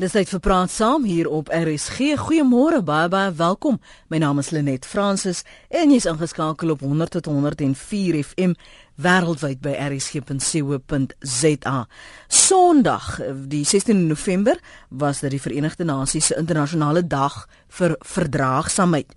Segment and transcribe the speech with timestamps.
[0.00, 2.14] Dis tyd vir praat saam hier op RSG.
[2.16, 3.76] Goeiemôre, baie baie welkom.
[4.08, 8.54] My naam is Lenet Fransis en jy's ingeskakel op 100 tot 104 FM
[8.96, 11.74] wêreldwyd by rsg.co.za.
[12.32, 13.20] Sondag,
[13.52, 14.56] die 16 November,
[14.88, 17.44] was dit die Verenigde Nasies se internasionale dag
[17.76, 19.12] vir verdraagsaamheid.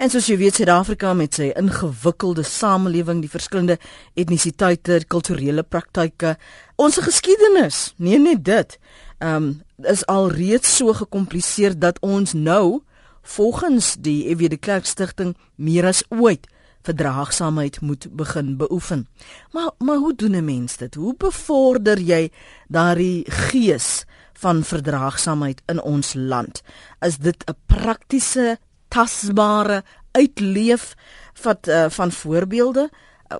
[0.00, 3.76] En soos jy weet, Suid-Afrika met sy ingewikkelde samelewing, die verskillende
[4.16, 6.38] etnisiteite, kulturele praktyke,
[6.80, 8.78] ons geskiedenis, nee net dit
[9.22, 12.82] um, is al reeds so gekompliseer dat ons nou
[13.22, 16.46] volgens die EW de Klerk Stichting meer as ooit
[16.82, 19.08] verdraagsaamheid moet begin beoefen.
[19.52, 20.94] Maar maar hoe doen 'n mens dit?
[20.94, 22.30] Hoe bevorder jy
[22.68, 26.62] daardie gees van verdraagsaamheid in ons land?
[27.00, 30.94] Is dit 'n praktiese, tasbare uitleef
[31.42, 32.90] wat uh, van voorbeelde?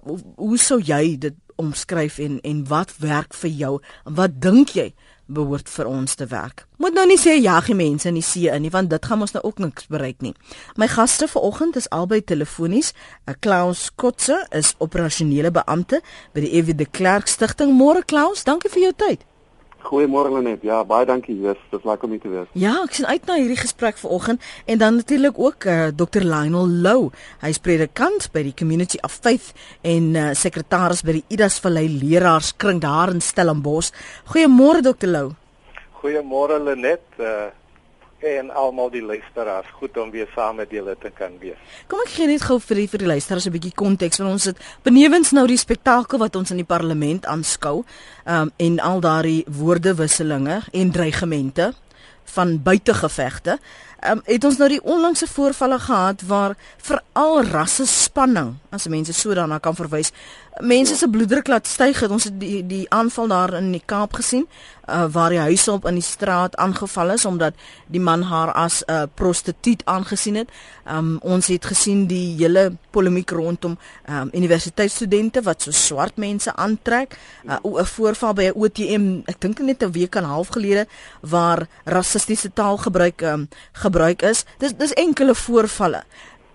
[0.02, 3.83] Hoe, hoe sou jy dit omskryf en en wat werk vir jou?
[4.05, 4.94] Wat dink jy
[5.32, 6.66] behoort vir ons te werk.
[6.82, 9.34] Moet nou nie sê jaggie mense in die see in nie want dit gaan ons
[9.36, 10.34] nou ook niks bereik nie.
[10.77, 12.92] My gaste vanoggend is albei telefonies.
[13.27, 16.03] 'n Klaus Kotse is operasionele beampte
[16.34, 17.72] by die EW de Klerk Stichting.
[17.72, 19.20] Môre Klaus, dankie vir jou tyd.
[19.83, 20.62] Goeiemôre Lenet.
[20.62, 21.58] Ja, baie dankie Jus.
[21.70, 22.50] Dit is lekker om u te wees.
[22.58, 26.22] Ja, ek sien uit na hierdie gesprek vanoggend en dan natuurlik ook uh, eh, Dr.
[26.27, 27.11] Lionel Lou.
[27.42, 29.50] Hy is predikant by die Community of Faith
[29.83, 33.91] en uh, sekretaris by die Idas Vallei Leraarskring daar in Stellenbosch.
[34.33, 35.10] Goeiemôre Dr.
[35.10, 35.27] Lou.
[36.03, 37.05] Goeiemôre Lenet.
[37.19, 37.50] Uh,
[38.23, 41.59] en almal die luisteraars goed om weer saam met julle te kan wees.
[41.91, 44.45] Kom ek gee net gou vir die vir die luisteraars 'n bietjie konteks want ons
[44.45, 47.84] het benewens nou die spektakel wat ons in die parlement aanskou,
[48.25, 51.73] ehm um, en al daardie woordewisselinge en dreigemente
[52.25, 53.59] van buitegevegte.
[54.00, 59.12] Ehm um, het ons nou die onlangse voorvalle gehad waar veral rasse spanning, as mense
[59.12, 60.12] so daarna kan verwys,
[60.61, 62.11] mense se bloeddruk laat styg het.
[62.11, 64.47] Ons het die die aanval daar in die Kaap gesien
[64.89, 67.55] uh, waar die huis op in die straat aangeval is omdat
[67.86, 70.48] die man haar as 'n uh, prostituut aangesien het.
[70.89, 73.78] Um, ons het gesien die hele polemiek rondom
[74.09, 77.19] um, universiteitsstudente wat so swart mense aantrek.
[77.44, 80.87] 'n uh, Voorval by 'n OTM, ek dink net 'n week en 'n half gelede
[81.21, 84.44] waar rassistiese taal gebruik um, gebruik is.
[84.59, 86.05] Dis dis enkele voorvalle.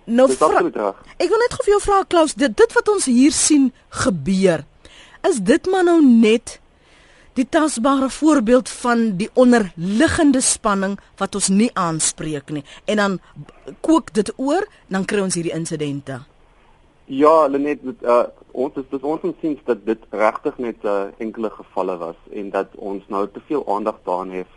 [0.08, 0.62] Nou vra,
[1.20, 3.74] ek wil net gou vir jou vra Klaus, dit dit wat ons hier sien
[4.06, 4.64] gebeur,
[5.28, 6.62] is dit maar nou net
[7.36, 13.20] die tasbare voorbeeld van die onderliggende spanning wat ons nie aanspreek nie en dan
[13.86, 16.22] kook dit oor, dan kry ons hierdie insidente.
[17.12, 21.50] Ja, Lenet, uh, ons is dis ons sien dat dit regtig net 'n uh, enkele
[21.50, 24.52] gevalle was en dat ons nou te veel aandag daaraan het.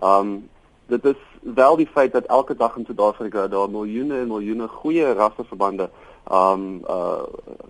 [0.00, 0.48] Um
[0.90, 1.20] dit is
[1.56, 5.90] wel die feit dat elke dag in Suid-Afrika daar miljoene en miljoene goeie rasseverbande
[6.32, 7.22] um uh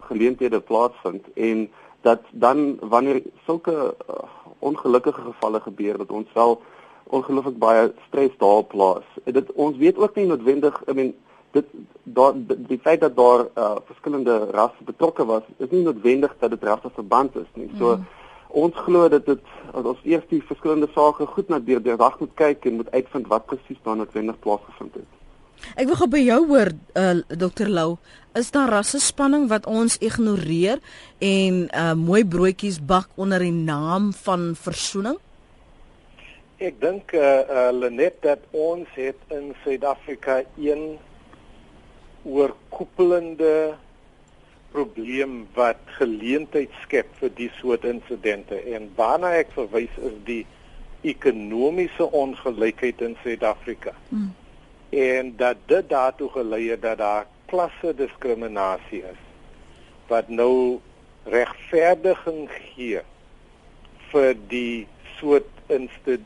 [0.08, 1.68] geleenthede plaasvind en
[2.00, 4.16] dat dan wanneer sulke uh,
[4.58, 6.60] ongelukkige gevalle gebeur dat ons wel
[7.06, 9.04] ongelooflik baie stres daar plaas.
[9.24, 11.14] Dit ons weet ook nie noodwendig, I mean
[11.50, 11.66] dit
[12.02, 16.62] daar die, feit dat daar uh verskillende rasse betrokke was, is nie noodwendig dat dit
[16.62, 17.70] rasseverband is nie.
[17.78, 18.18] So mm
[18.52, 22.18] ons glo dat dit dat ons eers die verskillende sake goed na deur die dag
[22.18, 25.10] moet kyk en moet uitvind wat presies daar noodwendig plaasgevind het.
[25.76, 27.98] Ek wil gou by jou hoor uh, Dr Lou,
[28.34, 30.80] is daar rassespanning wat ons ignoreer
[31.22, 35.20] en uh, mooi broodjies bak onder die naam van versoening?
[36.60, 40.98] Ek dink eh uh, uh, Lenet dat ons het in Suid-Afrika een
[42.24, 43.76] oorkoepelende
[44.72, 50.44] probleem wat geleentheid skep vir die soort insidente en waarna ek verwys is die
[51.02, 53.94] ekonomiese ongelykheid in Suid-Afrika.
[54.08, 54.30] Mm.
[54.90, 59.20] En dat dit daartoe gelei het dat daar klasse diskriminasie is
[60.10, 60.80] wat nou
[61.30, 63.02] regverdiging gee
[64.10, 64.86] vir die
[65.18, 65.46] soort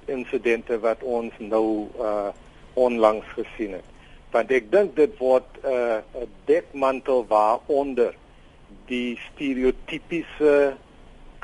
[0.07, 2.33] insidente wat ons nou uh
[2.75, 3.91] onlangs gesien het.
[4.35, 8.15] Want ek dink dit word 'n uh, 'n dekmantel waaronder
[8.87, 10.75] die stereotypiese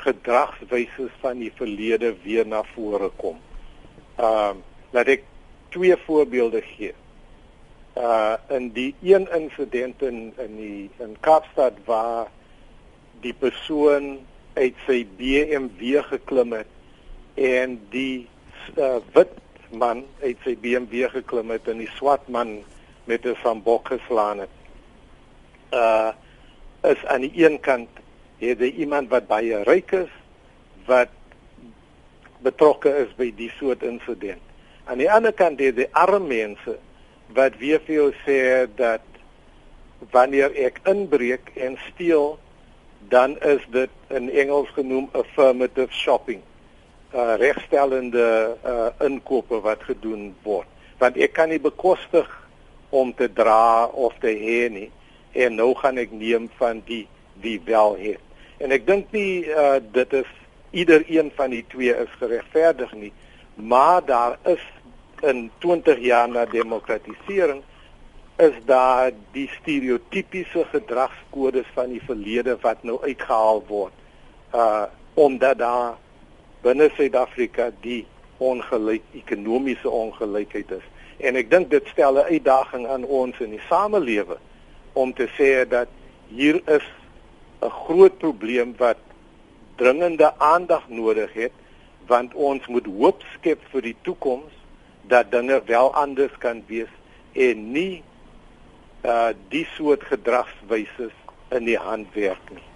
[0.01, 3.37] gedragswyse van die verlede weer na vore kom.
[4.17, 5.21] Ehm uh, laat ek
[5.71, 6.93] twee voorbeelde gee.
[7.95, 12.27] Uh in die een insident in in die in Kaapstad waar
[13.21, 14.17] die persoon
[14.53, 16.71] uit sy BMW geklim het
[17.39, 18.27] en die
[18.75, 19.31] uh, wit
[19.71, 22.59] man uit sy BMW geklim het en die swart man
[23.07, 24.55] met 'n sambok geslaan het.
[25.71, 26.11] Uh
[26.87, 27.89] is aan die een kant
[28.41, 30.13] het jy iemand wat baie ryk is
[30.87, 31.13] wat
[32.41, 34.41] betrokke is by die soort insident.
[34.89, 36.77] Aan die ander kant het jy arme mense
[37.37, 38.39] wat weer vir jou sê
[38.75, 39.05] dat
[40.11, 42.39] wanneer ek inbreek en steel
[43.13, 46.41] dan is dit in Engels genoem affirmative shopping.
[47.11, 50.67] uh regstellende uh inkope wat gedoen word
[51.01, 52.27] want ek kan nie bekostig
[52.89, 54.87] om te dra of te hê nie
[55.31, 57.07] en nou gaan ek neem van die
[57.41, 58.19] wie wel het.
[58.57, 60.29] En ek dink nie uh dit is
[60.71, 63.11] ieder een van die twee is geregverdig nie
[63.55, 64.71] maar daar is
[65.19, 67.63] in 20 jaar na demokratisering
[68.35, 73.93] is daar die stereotypiese gedragskodes van die verlede wat nou uitgehaal word.
[74.55, 74.83] Uh
[75.13, 75.97] omdat daar
[76.61, 78.05] binne Suid-Afrika die
[78.37, 80.85] ongelyk ekonomiese ongelykheid is.
[81.17, 84.39] En ek dink dit stel 'n uitdaging aan ons in die samelewing
[84.93, 85.87] om te sê dat
[86.27, 86.87] hier is
[87.61, 88.97] 'n groot probleem wat
[89.75, 91.51] dringende aandag nodig het
[92.07, 94.53] want ons moet hoop skep vir die toekoms
[95.07, 96.91] dat dinge wel anders kan wees
[97.33, 98.03] en nie
[99.03, 101.09] uh die soort gedragswyse
[101.49, 102.71] in die hand werk nie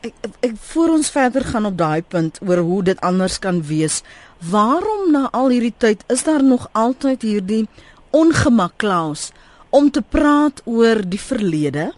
[0.00, 4.02] ek, ek voor ons verder gaan op daai punt oor hoe dit anders kan wees.
[4.50, 7.66] Waarom na al hierdie tyd is daar nog altyd hierdie
[8.10, 9.30] ongemak klaus
[9.70, 11.92] om te praat oor die verlede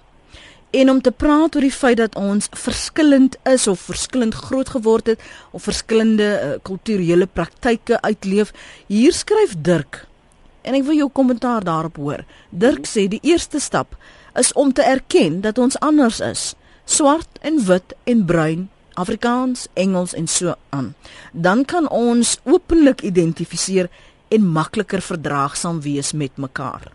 [0.70, 5.11] en om te praat oor die feit dat ons verskillend is of verskillend groot geword
[5.12, 8.52] het of verskillende uh, kulturele praktyke uitleef.
[8.87, 10.05] Hier skryf Dirk
[10.62, 12.25] en ek wil jou kommentaar daarop hoor.
[12.50, 13.96] Dirk sê die eerste stap
[14.38, 16.52] is om te erken dat ons anders is
[16.90, 18.69] swart en wit en bruin,
[18.99, 20.94] Afrikaans, Engels en so aan.
[21.32, 23.90] Dan kan ons openlik identifiseer
[24.28, 26.90] en makliker verdraagsaam wees met mekaar.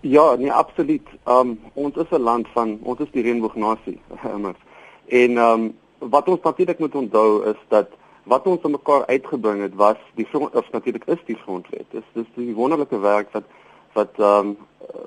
[0.00, 1.08] Ja, nee absoluut.
[1.26, 4.00] Um ons is 'n land van ons is die reënboognasie.
[5.22, 7.88] en um wat ons natuurlik moet onthou is dat
[8.22, 11.84] wat ons aan mekaar uitgebring het was die of natuurlik is die grondwet.
[11.90, 13.44] Dis dis die wonderlike werk wat
[13.92, 14.56] wat ehm um,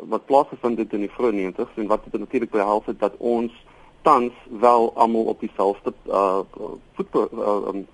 [0.09, 3.51] wat plaasgevind het in die vroeë 90s en wat dit natuurlik behelp het dat ons
[4.01, 6.39] tans wel almal op dieselfde uh
[6.93, 7.87] voet uh, um,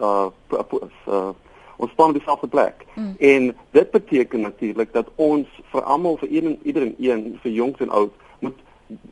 [0.00, 1.28] uh, uh
[1.76, 2.86] ons staan op dieselfde plek.
[2.94, 3.14] Mm.
[3.18, 7.50] En dit beteken natuurlik dat ons vir almal vir een en ieder en een vir
[7.52, 8.58] jongs en oud moet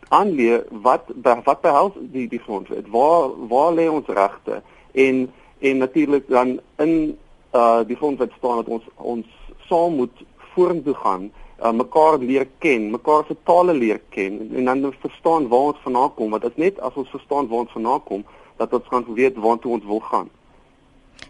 [0.09, 1.13] aanleer wat
[1.45, 2.89] wat behels die die grondwet.
[2.89, 4.63] Waar waar lê ons regte?
[4.93, 7.19] En en natuurlik dan in
[7.55, 9.27] uh die grondwet staan dat ons ons
[9.69, 10.25] saam moet
[10.55, 11.31] vorentoe gaan
[11.63, 15.83] uh, mekaar leer ken, mekaar se tale leer ken en, en dan verstaan waar ons
[15.85, 18.25] vandaan kom, want dit is net as ons verstaan waar ons vandaan kom
[18.61, 20.29] dat ons gaan weet waartoe ons wil gaan.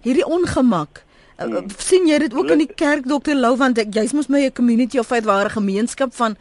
[0.03, 1.05] Hierdie ongemak
[1.49, 1.71] hmm.
[1.77, 4.99] sien jy dit ook in die kerk dokter Lou want jy's mos my 'n community
[4.99, 6.37] of uit ware gemeenskap van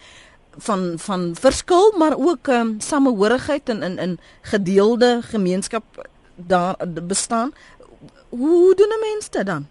[0.58, 5.84] van van verskil maar ook um, samehorigheid en in in gedeelde gemeenskap
[6.36, 7.54] daar bestaan.
[8.30, 9.68] Hoe doen 'n mens dit dan?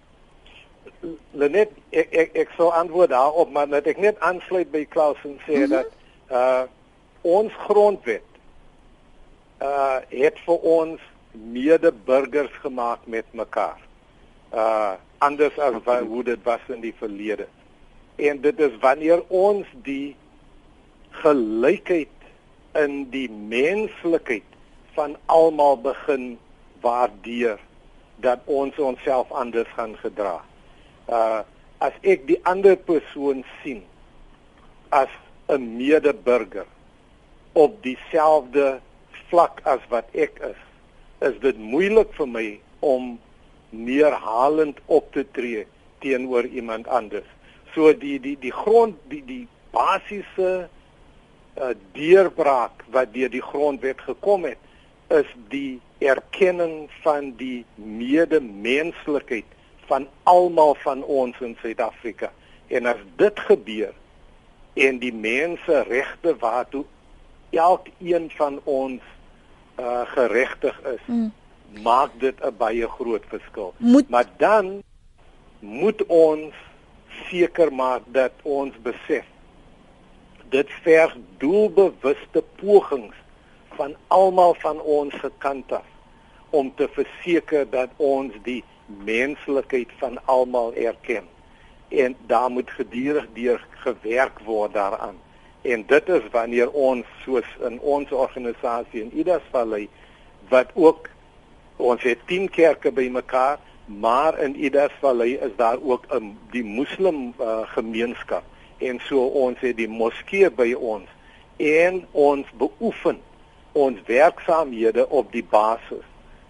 [1.30, 5.38] Lenet ek ek ek sou antwoord daarop maar net ek net aansluit by Klaus en
[5.46, 5.70] sê mm -hmm.
[5.70, 5.86] dat
[6.30, 6.62] uh
[7.20, 8.22] ons grondwet
[9.60, 11.00] uh het vir ons
[11.32, 13.78] medeburgers gemaak met mekaar.
[14.52, 17.46] Uh anders as wat hoe dit was in die verlede.
[18.16, 20.16] En dit is wanneer ons die
[21.22, 22.14] gelykheid
[22.78, 24.46] in die menslikheid
[24.94, 26.38] van almal begin
[26.80, 27.58] waardeer
[28.16, 30.40] dat ons onsself anders gaan gedra
[31.08, 31.40] uh
[31.78, 33.84] as ek die ander persoon sien
[34.90, 35.12] as
[35.46, 36.66] 'n medeburger
[37.52, 38.80] op dieselfde
[39.28, 40.60] vlak as wat ek is,
[41.28, 42.46] is dit moeilik vir my
[42.80, 43.18] om
[43.70, 45.66] neerhalend op te tree
[45.98, 47.26] teenoor iemand anders.
[47.74, 50.68] So die die die grond die die basiese
[51.58, 54.58] uh, deurbraak wat deur die grondwet gekom het,
[55.08, 59.48] is die erkenning van die medemenslikheid
[59.88, 62.30] van almal van ons in Suid-Afrika.
[62.68, 63.92] En as dit gebeur
[64.78, 66.84] en die mense regte waartoe
[67.50, 69.02] elkeen van ons
[69.78, 71.30] uh geregtig is, mm.
[71.82, 73.74] Maak dit 'n baie groot verskil.
[73.76, 74.08] Moet...
[74.08, 74.82] Maar dan
[75.58, 76.54] moet ons
[77.28, 79.24] seker maak dat ons besef
[80.48, 83.16] dit verg doelbewuste pogings
[83.76, 85.86] van almal van ons gekant af
[86.50, 91.26] om te verseker dat ons die menslikheid van almal erken
[91.88, 95.18] en daar moet gedurig deur gewerk word daaraan
[95.62, 99.88] en dit is wanneer ons soos in ons organisasie in Idas Valley
[100.48, 101.08] wat ook
[101.78, 103.58] ons het 10 kerke bymekaar
[103.88, 108.44] maar in Idas Valley is daar ook 'n die moslim uh, gemeenskap
[108.78, 111.08] en so ons het die moskee by ons
[111.56, 113.20] en ons beoefen
[113.72, 116.04] ons werksaamhede op die basis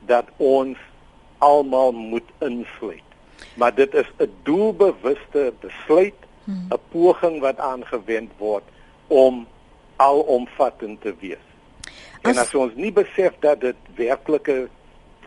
[0.07, 0.79] dat ons
[1.39, 3.03] almal moet insluit.
[3.55, 6.67] Maar dit is 'n doelbewuste besluit, hmm.
[6.71, 8.65] 'n poging wat aangewend word
[9.07, 9.47] om
[9.97, 11.47] alomvattend te wees.
[12.23, 14.69] En as, as ons nie besef dat dit werklike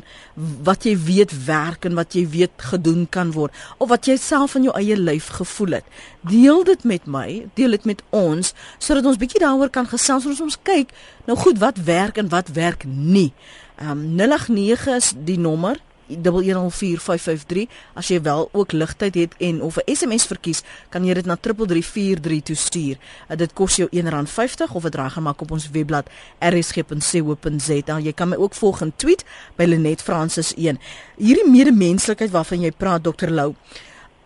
[0.63, 3.51] wat jy weet werk en wat jy weet gedoen kan word?
[3.83, 5.91] Of wat jy self in jou eie lyf gevoel het?
[6.23, 7.27] Deel dit met my
[7.59, 10.95] deel dit met ons sodat ons bietjie daaroor kan gesels ons ons kyk
[11.27, 13.33] nou goed wat werk en wat werk nie.
[13.75, 19.77] Um, ehm, 089 is die nommer 1104553 as jy wel ook ligtyd het en of
[19.77, 22.97] 'n SMS verkies, kan jy dit na 3343 toe stuur.
[23.29, 27.99] Uh, dit kos jou R1.50 of dit reg gemaak op ons webblad rsg.co.za.
[27.99, 29.23] Jy kan my ook volg in tweet
[29.55, 30.79] by Lenet Francis 1.
[31.17, 33.53] Hierdie medemenslikheid waarvan jy praat Dr Lou.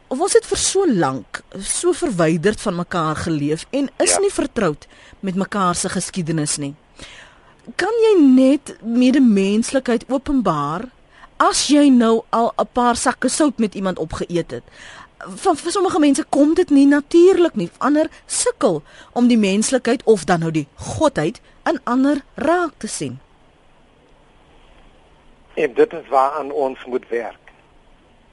[0.08, 4.20] Of ons het vir so lank so verwyderd van mekaar geleef en is ja.
[4.24, 4.88] nie vertroud
[5.20, 6.76] met mekaar se geskiedenis nie.
[7.76, 10.88] Kan jy net medemenslikheid openbaar
[11.38, 14.64] as jy nou al 'n paar sakke sout met iemand opgeëet het
[15.18, 17.70] van vir sommige mense kom dit nie natuurlik nie.
[17.78, 23.20] Ander sukkel om die menslikheid of dan nou die godheid in ander raak te sien.
[25.54, 27.52] En dit is waaraan ons moet werk.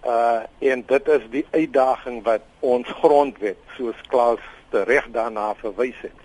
[0.04, 4.40] Uh en dit is die uitdaging wat ons grondwet soos Klaus
[4.75, 6.18] reg daarna verwys het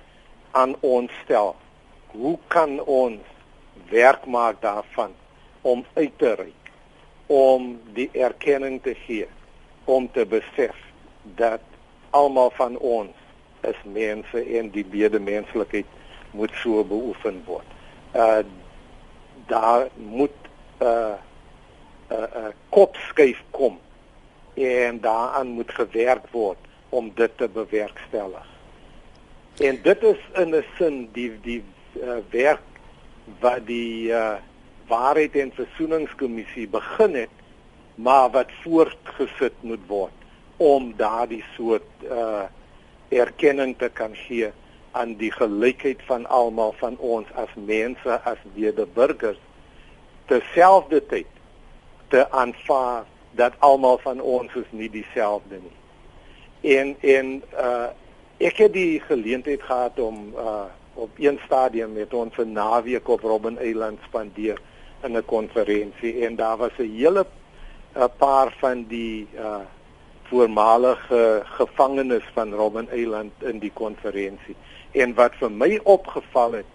[0.52, 1.56] aan ons stel.
[2.08, 3.22] Hoe kan ons
[3.90, 5.14] werk maak daarvan
[5.62, 6.54] om uit te ry
[7.30, 9.28] om die erkenning te gee
[9.86, 10.78] om te besef
[11.38, 11.62] dat
[12.10, 13.14] almal van ons
[13.62, 15.86] is mense en die medemenslikheid
[16.32, 17.78] moet so beoefen word.
[18.18, 18.42] Uh
[19.50, 20.34] daar moet
[20.80, 21.14] 'n uh,
[22.10, 23.80] 'n uh, uh, kopskuif kom
[24.54, 26.58] en daaraan moet gewerk word
[26.90, 28.48] om dit te bewerkstellig.
[29.58, 31.64] En dit is in 'n sin die die
[32.02, 32.66] uh, werk
[33.40, 34.36] wat die uh
[34.90, 37.36] waarheid en versoeningskommissie begin het
[37.96, 40.16] maar wat voortgesit moet word
[40.58, 42.48] om daardie soort uh
[43.10, 44.52] erkenning te kan gee
[44.92, 49.40] aan die gelykheid van almal van ons as mense as wederburgers
[50.30, 51.32] terselfdertyd
[52.14, 55.78] te aanvaar dat almal van ons is nie dieselfde nie.
[56.78, 57.90] En en uh
[58.40, 63.58] ek het die geleentheid gehad om uh op een stadium met ons naweek op Robben
[63.58, 64.60] Eiland spandeer
[65.04, 67.26] in 'n konferensie en daar was 'n hele
[67.96, 69.66] 'n paar van die uh
[70.30, 74.56] voormalige gevangenes van Robben Island in die konferensie.
[74.92, 76.70] En wat vir my opgeval het,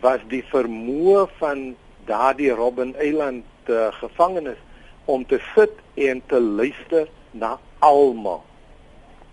[0.00, 1.74] was die vermoë van
[2.08, 4.60] daardie Robben Island uh, gevangenes
[5.04, 8.42] om te sit en te luister na almal.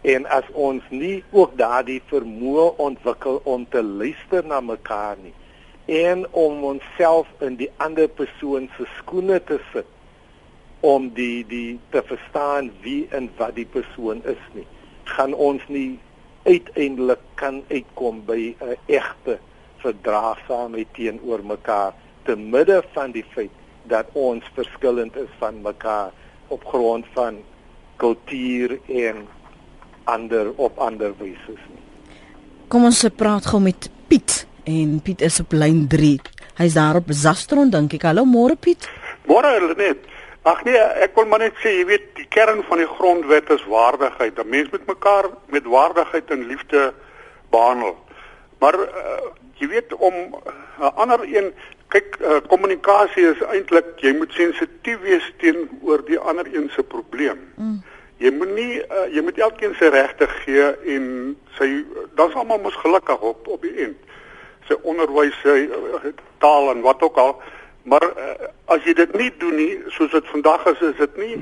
[0.01, 5.33] En as ons nie ook daardie vermoë ontwikkel om te luister na mekaar nie,
[5.91, 9.89] en om onsself in die ander persoon se skoene te sit
[10.79, 14.67] om die die te verstaan wie en wat die persoon is nie
[15.15, 16.00] gaan ons nie
[16.48, 19.39] uiteindelik kan uitkom by 'n egte
[19.83, 21.93] verdraagsaamheid teenoor mekaar
[22.24, 23.51] te midde van die feit
[23.83, 26.12] dat ons verskillend is van mekaar
[26.48, 27.41] op grond van
[27.95, 29.27] kultuur en
[30.03, 31.57] ander op ander wyse.
[32.67, 36.20] Kom ons praat gou met Piet en Piet is op lyn 3.
[36.58, 38.06] Hy's daar op Zastron dink ek.
[38.10, 38.88] Hallo môre Piet.
[39.30, 40.08] Môre net.
[40.44, 43.65] Ag nee, ek wil maar net sê, jy weet, die kern van die grondwet is
[43.70, 44.39] waardigheid.
[44.39, 46.94] 'n Mens moet mekaar met waardigheid en liefde
[47.51, 47.96] behandel.
[48.60, 49.30] Maar uh,
[49.62, 50.34] jy weet om 'n
[50.82, 51.53] uh, ander een
[51.88, 57.39] kyk kommunikasie uh, is eintlik jy moet sensitief wees teenoor die ander een se probleem.
[57.56, 57.82] Mm.
[58.18, 62.77] Jy moet nie uh, jy moet elkeen sy regte gee en sy dan's almal mos
[62.82, 63.98] gelukkig op op die eind
[64.71, 66.13] sy onderwys sy eh,
[66.43, 67.35] taal en wat ook al
[67.83, 71.37] maar uh, as jy dit nie doen nie soos dit vandag is is dit nie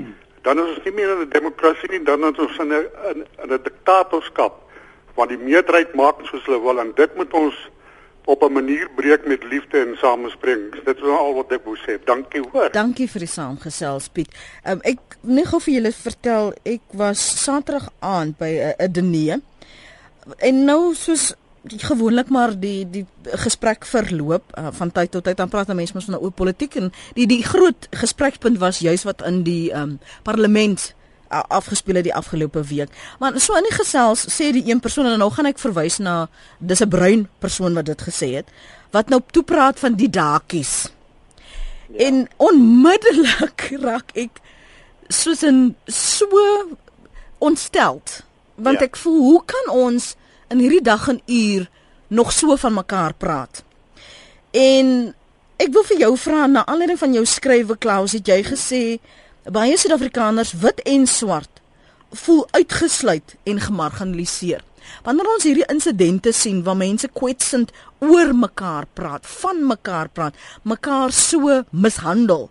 [0.46, 3.52] dan is ons nie meer in 'n demokrasie nie dan is ons in 'n in
[3.52, 4.56] 'n diktatorskap
[5.14, 7.56] waar die meerderheid maak soos hulle wil en dit moet ons
[8.24, 10.84] op 'n manier breek met liefde en samespring.
[10.84, 12.04] Dit is al wat ek wou sê.
[12.04, 12.70] Dankie hoor.
[12.72, 14.34] Dankie vir die saamgesels Piet.
[14.64, 19.40] Um, ek net gou vir julle vertel, ek was Saterdag aand by 'n uh, dinee.
[20.38, 21.34] En nou soos
[21.64, 26.04] gewoonlik maar die die gesprek verloop uh, van tyd tot tyd dan praat mense mos
[26.08, 30.94] van oop politiek en die die groot gesprekspunt was juis wat in die um, parlement
[31.30, 32.90] afgespeel het die afgelope week.
[33.18, 36.28] Maar so in die gesels sê die een persoon en nou gaan ek verwys na
[36.58, 38.48] dis 'n bruin persoon wat dit gesê het
[38.90, 40.90] wat nou toe praat van die dakies.
[41.92, 42.06] Ja.
[42.06, 44.40] En onmiddellik raak ek
[45.08, 46.26] soos 'n so
[47.38, 48.22] ontsteld
[48.54, 48.84] want ja.
[48.84, 50.16] ek voel hoe kan ons
[50.50, 51.68] in hierdie dag en uur
[52.08, 53.62] nog so van mekaar praat.
[54.50, 55.14] En
[55.60, 58.82] ek wil vir jou vra na aanleiding van jou skrywe Klaus het jy gesê
[59.46, 61.60] baie Suid-Afrikaners wit en swart
[62.10, 64.64] voel uitgesluit en gemarginaliseer.
[65.06, 67.70] Wanneer ons hierdie insidente sien waar mense kwetsend
[68.02, 70.34] oor mekaar praat, van mekaar praat,
[70.66, 72.48] mekaar so mishandel,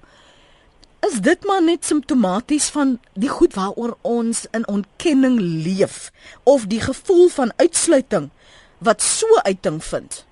[1.07, 6.11] is dit maar net simptomaties van die goed waaroor ons in ontkenning leef
[6.43, 8.29] of die gevoel van uitsluiting
[8.77, 10.25] wat so uiting vind.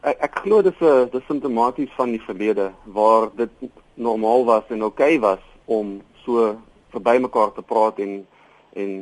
[0.00, 3.50] Ek, ek glo dit is dis simptomaties van die verlede waar dit
[3.94, 6.52] normaal was en oukei okay was om so
[6.94, 8.22] verby mekaar te praat en
[8.74, 8.94] en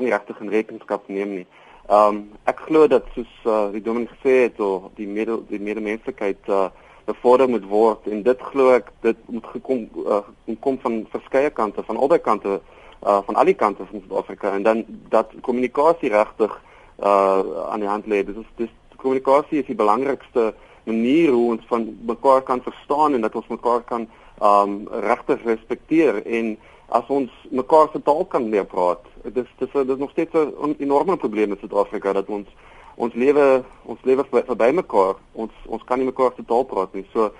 [0.00, 1.46] nie regtig in rekenskap neem nie.
[1.90, 6.50] Um ek glo dat soos uh, die dominee gesê het of die middel die medemenslikheid
[6.50, 6.68] uh
[7.06, 10.22] bevorder moet word en dit glo ek dit moet gekom uh,
[10.60, 12.60] kom van verskeie kante van albei kante
[13.06, 16.52] uh van al die kante van Suid-Afrika en dan dat kommunikasie regtig
[16.98, 18.22] uh aan die hand lê.
[18.24, 23.34] Dis dis kommunikasie is die belangrikste manier hoe ons van mekaar kan verstaan en dat
[23.34, 24.08] ons mekaar kan
[24.42, 26.56] um regtig respekteer en
[26.88, 29.02] as ons mekaar se taal kan leer praat.
[29.22, 32.48] Dit is dis dis nog steeds 'n enorme probleem in Suid-Afrika dat ons
[32.96, 35.16] ons lewe ons lewe verby mekaar.
[35.32, 37.06] Ons ons kan nie mekaar se taal praat nie.
[37.12, 37.30] So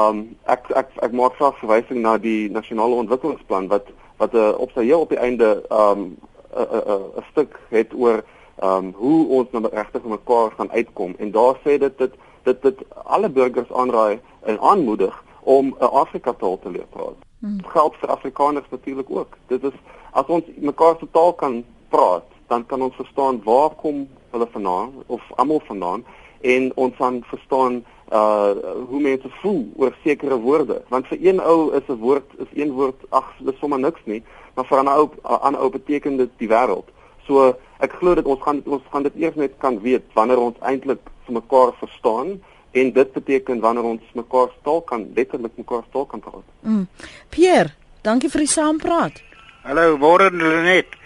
[0.00, 3.88] um ek ek ek maak graag verwysing na die nasionale ontwikkelingsplan wat
[4.18, 6.16] wat uh, op sy heel op die einde um
[6.52, 8.24] 'n 'n 'n stuk het oor
[8.62, 12.12] um hoe ons nou regtig met mekaar gaan uitkom en daar sê dit dit
[12.44, 17.18] dit dit alle burgers aanraai en aanmoedig om 'n Afrika taal te leer praat.
[17.40, 17.64] Hmm.
[17.64, 19.36] Geld vir Afrikaners natuurlik ook.
[19.46, 19.76] Dit is
[20.12, 24.92] as ons mekaar se taal kan praat, dan kan ons verstaan waar kom hulle vandaan
[25.06, 26.04] of almal vandaan
[26.40, 28.52] en ons kan verstaan uh
[28.88, 30.82] hoe mense voel oor sekere woorde.
[30.88, 34.22] Want vir een ou is 'n woord is een woord ag, dis sommer niks nie,
[34.54, 36.88] maar vir 'n ou 'n ander ou beteken dit die wêreld.
[37.26, 40.56] So ek glo dat ons gaan ons gaan dit eers net kan weet wanneer ons
[40.60, 42.40] eintlik vir mekaar verstaan
[42.72, 46.46] en dit beteken wanneer ons mekaar taal kan letterlik mekaar taal kan praat.
[46.60, 46.86] Mm.
[47.28, 49.22] Pierre, dankie vir die saampraat.
[49.62, 50.97] Hallo, môre Lenet.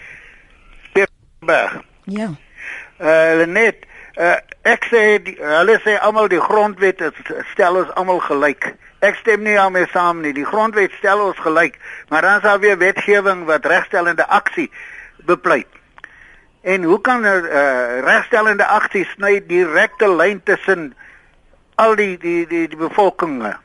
[1.45, 1.81] Pierre.
[2.03, 2.29] Ja.
[2.97, 7.01] Eh uh, Lenet, uh, ek sê die, hulle sê almal die grondwet
[7.51, 8.73] stel ons almal gelyk.
[9.03, 10.33] Ek stem nie daarmee saam nie.
[10.33, 11.79] Die grondwet stel ons gelyk,
[12.09, 14.69] maar dan is daar weer wetgewing wat regstellende aksie
[15.27, 15.67] bepleit.
[16.63, 20.93] En hoe kan 'n uh, regstellende aksie sny direkte lyn tussen
[21.75, 23.57] al die die die die bevolkinge.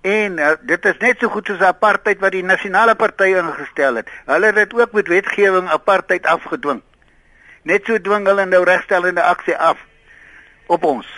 [0.00, 4.08] En uh, dit is net so goed soos apartheid wat die nasionale party ingestel het.
[4.30, 6.80] Hulle het dit ook met wetgewing apartheid afgedwing.
[7.68, 9.80] Net so dwing hulle nou regstellende aksie af
[10.72, 11.08] op ons.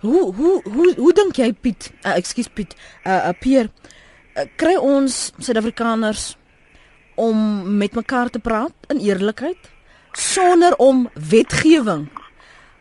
[0.00, 1.90] Hoe hoe hoe hoe dink jy Piet?
[2.02, 2.76] Uh, Ekskuus Piet.
[3.04, 3.70] Uh, uh Pierre,
[4.34, 6.36] uh, kry ons Suid-Afrikaners
[7.18, 7.38] om
[7.78, 9.70] met mekaar te praat in eerlikheid
[10.12, 12.06] sonder om wetgewing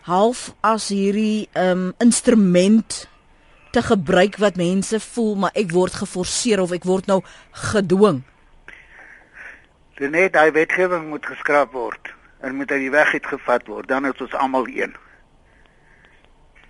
[0.08, 3.08] half as hierdie um instrument
[3.72, 8.24] te gebruik wat mense voel maar ek word geforseer of ek word nou gedwing.
[9.98, 14.06] Dit net daai wetgewing moet geskraap word en moet uit die weg uitgevat word dan
[14.06, 14.94] is ons almal een.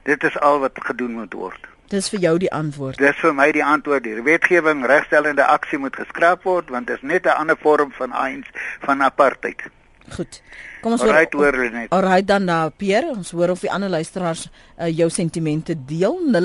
[0.07, 1.67] Dit is al wat gedoen moet word.
[1.91, 2.99] Dis vir jou die antwoord.
[2.99, 4.03] Dis vir my die antwoord.
[4.03, 8.11] Die wetgewing regstellende aksie moet geskraap word want dit is net 'n ander vorm van
[8.13, 8.47] eins
[8.83, 9.61] van apartheid.
[10.15, 10.41] Goed.
[10.81, 11.91] Kom ons Alright, hoor net.
[11.91, 16.19] Alright dan na Pierre, ons hoor of die ander luisteraars uh, jou sentimente deel.
[16.33, 16.39] 0891104553.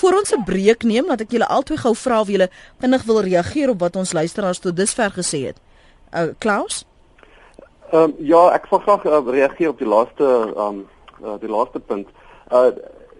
[0.00, 2.48] Voor ons 'n breek neem, laat ek julle albei gou vra of julle
[2.80, 5.58] vinnig wil reageer op wat ons luisteraars tot dusver gesê het.
[6.12, 6.84] Uh Klaus?
[7.90, 10.86] Ehm um, ja, ek wil graag uh, reageer op die laaste ehm um,
[11.24, 12.08] uh, die laaste punt.
[12.52, 12.70] Uh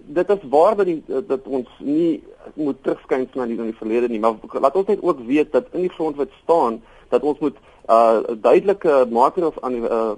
[0.07, 2.23] dit is waar dat die dat ons nie
[2.55, 5.81] moet terugskyn na die, die verlede nie, maar laat ons net ook weet dat in
[5.81, 7.57] die grondwet staan dat ons moet
[7.89, 10.11] uh duidelike maatreëls aan uh,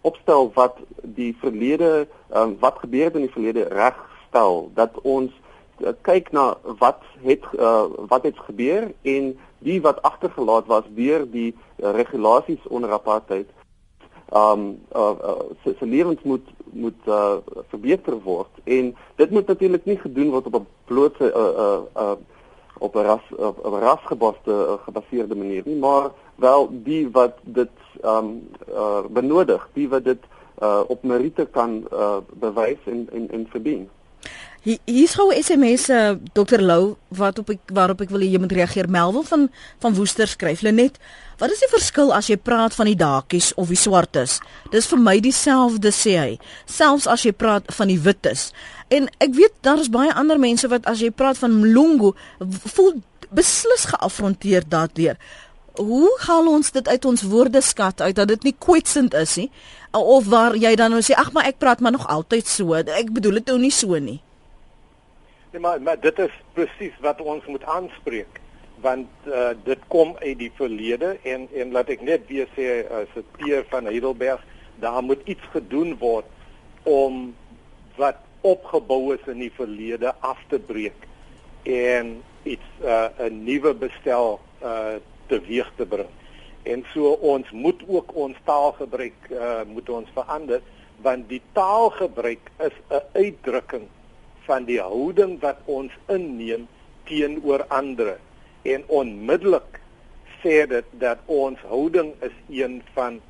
[0.00, 4.70] opstel wat die verlede uh, wat gebeur het in die verlede regstel.
[4.74, 5.32] Dat ons
[5.82, 11.26] uh, kyk na wat het uh, wat het gebeur en die wat agtergelaat was deur
[11.30, 13.50] die uh, regulasies onder apartheid
[14.34, 17.36] um uh, uh se, se lewens moet moet uh,
[17.68, 18.50] verbeter word.
[18.64, 22.16] En dit moet natuurlik nie gedoen word op 'n blootse uh, uh, uh
[22.78, 27.70] op 'n ras op 'n rasgebaseerde uh, gebaseerde manier nie maar wel die wat dit
[28.02, 30.22] ehm um, uh, benodig, die wat dit
[30.62, 33.88] uh, op meriete kan uh, bewys en en en verdien.
[34.66, 38.52] Hier's gou 'n SMS uh, Dr Lou wat op ek waarop ek wil jy moet
[38.52, 38.88] reageer.
[38.90, 40.98] Melville van van Woester skryf net
[41.36, 44.38] Wat is die verskil as jy praat van die dakies of die swartes?
[44.72, 48.52] Dis vir my dieselfde sê hy, selfs as jy praat van die wites.
[48.88, 52.14] En ek weet daar is baie ander mense wat as jy praat van Mlungu
[52.72, 52.94] voel
[53.36, 55.20] beslis geafronteer daardeur.
[55.76, 59.50] Hoe haal ons dit uit ons woordeskat uit dat dit nie kwetsend is nie?
[59.96, 62.74] Of waar jy dan nou sê ag maar ek praat maar nog altyd so.
[62.74, 64.20] Ek bedoel dit nou nie so nie.
[65.52, 68.40] Nee, maar maar dit is presies wat ons moet aanspreek
[68.84, 73.14] want uh, dit kom uit die verlede en en laat ek net weer sê as
[73.16, 74.42] uh, peer van Heidelberg
[74.82, 76.28] daar moet iets gedoen word
[76.84, 77.34] om
[77.96, 81.08] wat opgebou is in die verlede af te breek
[81.64, 86.10] en iets uh, 'n nuwe bestel uh, teweeg te bring.
[86.62, 90.62] En so ons moet ook ons taalgebruik uh, moet ons verander
[91.04, 93.86] want die taalgebruik is 'n uitdrukking
[94.46, 96.68] van die houding wat ons inneem
[97.04, 98.16] teenoor ander
[98.62, 99.80] en onmiddellik
[100.42, 103.20] sê dit dat ons houding is een van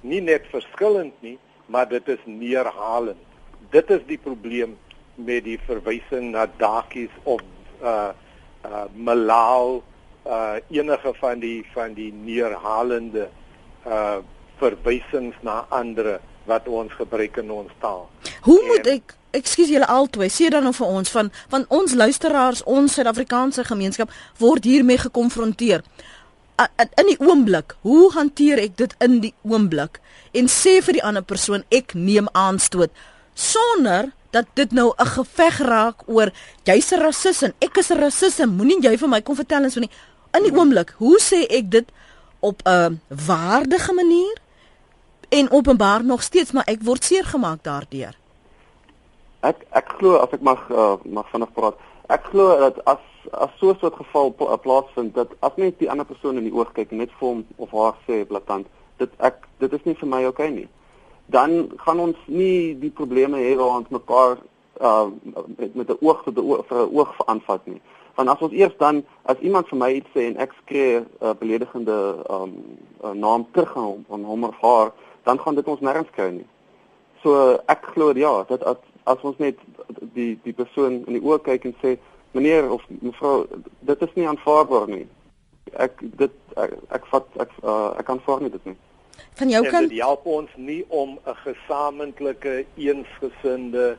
[0.00, 3.22] nie net verskillend nie maar dit is neerhalend
[3.70, 4.78] dit is die probleem
[5.14, 7.42] met die verwysing na dakies of
[7.82, 8.10] uh
[8.64, 9.82] uh malal
[10.26, 13.28] uh enige van die van die neerhalende
[13.86, 14.18] uh
[14.60, 18.08] verwysings na ander wat ons gebruik in ons taal.
[18.42, 21.94] Hoe en, moet ek ekskuus julle albei sê dan nou vir ons van van ons
[21.94, 25.84] luisteraars, ons Suid-Afrikaanse gemeenskap word hiermee gekonfronteer.
[27.00, 30.00] In die oomblik, hoe hanteer ek dit in die oomblik
[30.36, 32.92] en sê vir die ander persoon ek neem aanstoot
[33.34, 36.30] sonder dat dit nou 'n geveg raak oor
[36.64, 39.64] jy's 'n rasis en ek is 'n rasis en moenie jy vir my kom vertel
[39.64, 39.90] en so nie.
[40.36, 41.88] In die oomblik, hoe sê ek dit
[42.40, 44.38] op 'n waardige manier
[45.28, 48.14] en openbaar nog steeds maar ek word seer gemaak daardeur.
[49.40, 51.76] Ek ek glo as ek mag uh, mag vinnig praat.
[52.06, 55.90] Ek glo dat as as so 'n soort geval pla plaasvind dat as net die
[55.90, 58.66] ander persoon in die oog kyk net vir hom of haar sê blaatant
[58.96, 60.68] dit ek dit is nie vir my okay nie
[61.30, 64.38] dan gaan ons nie die probleme hê waar ons mekaar
[64.80, 65.06] uh
[65.72, 67.80] met 'n oog tot 'n oog vir 'n oog aanvat nie.
[68.20, 68.98] Want as ons eers dan
[69.32, 71.96] as iemand vir my iets sê en ek skree 'n uh, beledigende
[72.28, 72.50] um
[73.00, 74.92] uh, naam terug aan hom, hom of haar,
[75.24, 76.48] dan gaan dit ons nêrens kry nie.
[77.22, 79.56] So ek glo ja, dat as, as ons net
[80.12, 81.96] die die persoon in die oë kyk en sê
[82.36, 83.46] meneer of mevrou,
[83.80, 85.06] dit is nie aanvaarbaar nie.
[85.72, 88.76] Ek dit ek, ek vat ek uh, ek aanvaar nie dit nie
[89.40, 93.96] van jou kant dit help ons nie om 'n gesamentlike eensgesinde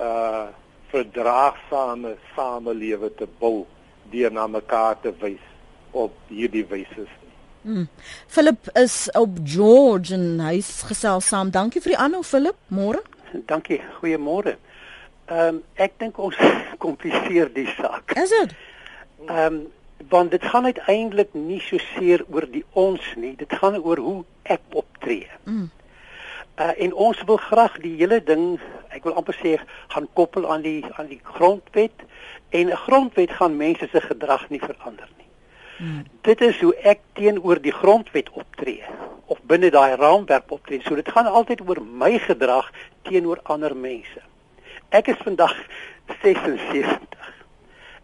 [0.00, 0.50] uh
[0.94, 3.66] verdraagsame samelewe te bou
[4.12, 5.42] deur na mekaar te wys
[5.90, 7.06] op hierdie wyse.
[7.64, 7.88] Hmm.
[8.28, 11.50] Philip is op George en hy's gesels saam.
[11.50, 12.58] Dankie vir die aanhou Philip.
[12.68, 13.00] Môre.
[13.48, 13.80] Dankie.
[13.98, 14.58] Goeiemôre.
[15.32, 16.36] Ehm um, ek dink ons
[16.84, 18.12] kompliseer die saak.
[18.20, 18.52] Is dit?
[19.28, 19.64] Ehm um,
[20.12, 24.18] want dit gaan uiteindelik nie so seer oor die ons nie dit gaan oor hoe
[24.42, 25.30] ek optree.
[25.48, 25.70] Mm.
[26.60, 28.58] Uh, en ons wil graag die hele ding
[28.94, 29.56] ek wil amper sê
[29.92, 32.06] gaan koppel aan die aan die grondwet
[32.50, 35.30] en 'n grondwet gaan mense se gedrag nie verander nie.
[35.78, 36.04] Mm.
[36.22, 38.82] Dit is hoe ek teenoor die grondwet optree
[39.26, 40.80] of binne daai raamwerk optree.
[40.84, 42.70] So dit gaan altyd oor my gedrag
[43.02, 44.20] teenoor ander mense.
[44.88, 45.54] Ek is vandag
[46.22, 47.14] 76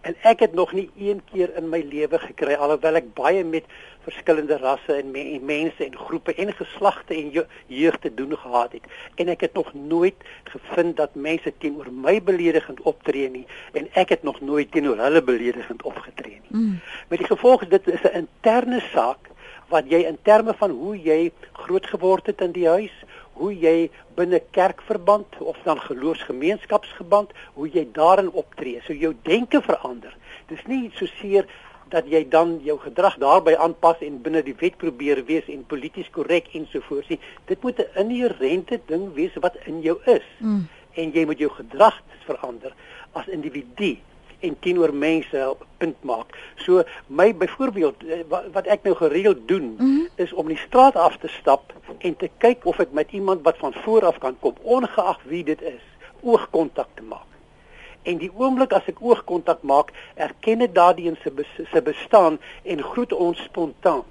[0.01, 3.67] En ek het nog nie een keer in my lewe gekry alhoewel ek baie met
[4.11, 7.31] verskillende rasse en, me en mense en groepe en geslagte en
[7.67, 8.91] jeug te doen gehad het
[9.23, 13.47] en ek het nog nooit gevind dat mense teenoor my beledigend optree nie
[13.79, 16.55] en ek het nog nooit teenoor hulle beledigend opgetree nie.
[16.61, 16.79] Mm.
[17.09, 19.31] Met die gevolg dit is 'n interne saak
[19.71, 22.95] wat jy in terme van hoe jy groot geword het in die huis,
[23.39, 28.81] hoe jy binne kerkverband of dan geloofsgemeenskapsgeband, hoe jy daarin optree.
[28.85, 30.17] So jou denke verander.
[30.51, 31.47] Dis nie so seer
[31.91, 36.11] dat jy dan jou gedrag daarbey aanpas en binne die wet probeer wees en polities
[36.11, 37.21] korrek ensovoorts nie.
[37.51, 40.27] Dit moet 'n inherente ding wees wat in jou is.
[40.39, 40.69] Mm.
[40.95, 42.73] En jy moet jou gedrag verander
[43.13, 43.99] as individu
[44.41, 46.37] en teenoor mense punt maak.
[46.65, 50.09] So my byvoorbeeld eh, wat, wat ek nou gereeld doen mm -hmm.
[50.15, 53.57] is om die straat af te stap en te kyk of ek met iemand wat
[53.59, 55.85] van voor af kan kom, ongeag wie dit is,
[56.21, 57.29] oogkontak te maak.
[58.03, 61.33] En die oomblik as ek oogkontak maak, erken ek daardie in se
[61.73, 64.05] se bestaan en groet ons spontaan.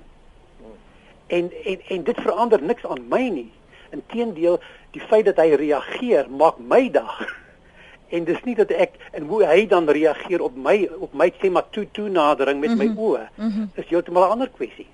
[1.27, 3.51] En en en dit verander niks aan my nie.
[3.89, 4.59] Inteendeel,
[4.91, 7.17] die feit dat hy reageer maak my dag
[8.15, 11.51] en dis nie dat ek en hoe hy dan reageer op my op my sê
[11.53, 12.95] maar toe toe nadering met mm -hmm.
[12.95, 13.69] my oë mm -hmm.
[13.73, 14.87] is heeltemal 'n ander kwessie.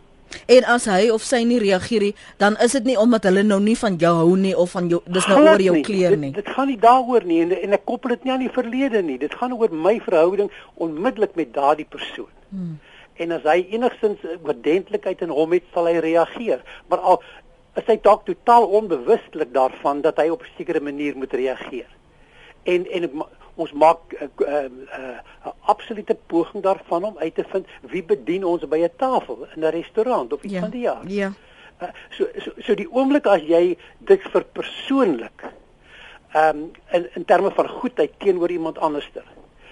[0.45, 3.59] En as hy of sy nie reageer nie, dan is dit nie omdat hulle nou
[3.63, 6.31] nie van jou hou nie of van jou dis nou oor jou kleer nie.
[6.31, 9.01] Dit, dit gaan nie daaroor nie en en ek koppel dit nie aan die verlede
[9.05, 9.17] nie.
[9.21, 12.31] Dit gaan oor my verhouding onmiddellik met daardie persoon.
[12.49, 12.77] Hmm.
[13.15, 16.63] En as hy enigstens oordentlikheid in hom het, sal hy reageer.
[16.91, 17.21] Maar al
[17.79, 21.89] is hy dalk totaal onbewustelik daarvan dat hy op 'n sekere manier moet reageer.
[22.63, 23.09] En en
[23.55, 28.43] ons maak 'n uh, uh, uh, absolute poging daarvan om uit te vind wie bedien
[28.43, 31.07] ons by 'n tafel in 'n restaurant of iets ja, van die jaar.
[31.07, 31.31] Ja.
[31.81, 35.43] Uh, so so so die oomblik as jy dit vir persoonlik
[36.31, 39.23] ehm um, in in terme van goedheid teenoor iemand anderster,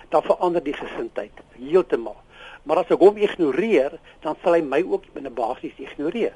[0.10, 2.16] dan verander die gesindheid heeltemal.
[2.64, 6.36] Maar as ek hom ignoreer, dan sal hy my ook in 'n basis ignoreer.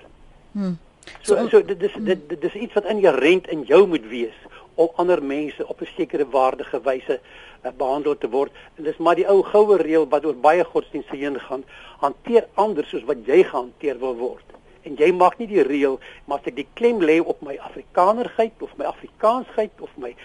[0.52, 0.78] Hmm.
[1.22, 4.36] So so, so dit is dit, dit is iets wat inherënt in jou moet wees
[4.78, 8.52] om ander mense op 'n sekere waardige wyse uh, behandel te word.
[8.76, 11.63] En dis maar die ou goue reël wat oor baie godsdienste heen gaan,
[11.98, 14.46] hanteer anders soos wat jy gehanteer wil word.
[14.82, 18.62] En jy mag nie die reël, maar as ek die klem lê op my Afrikanerheid
[18.62, 20.16] of my Afrikaansheid of my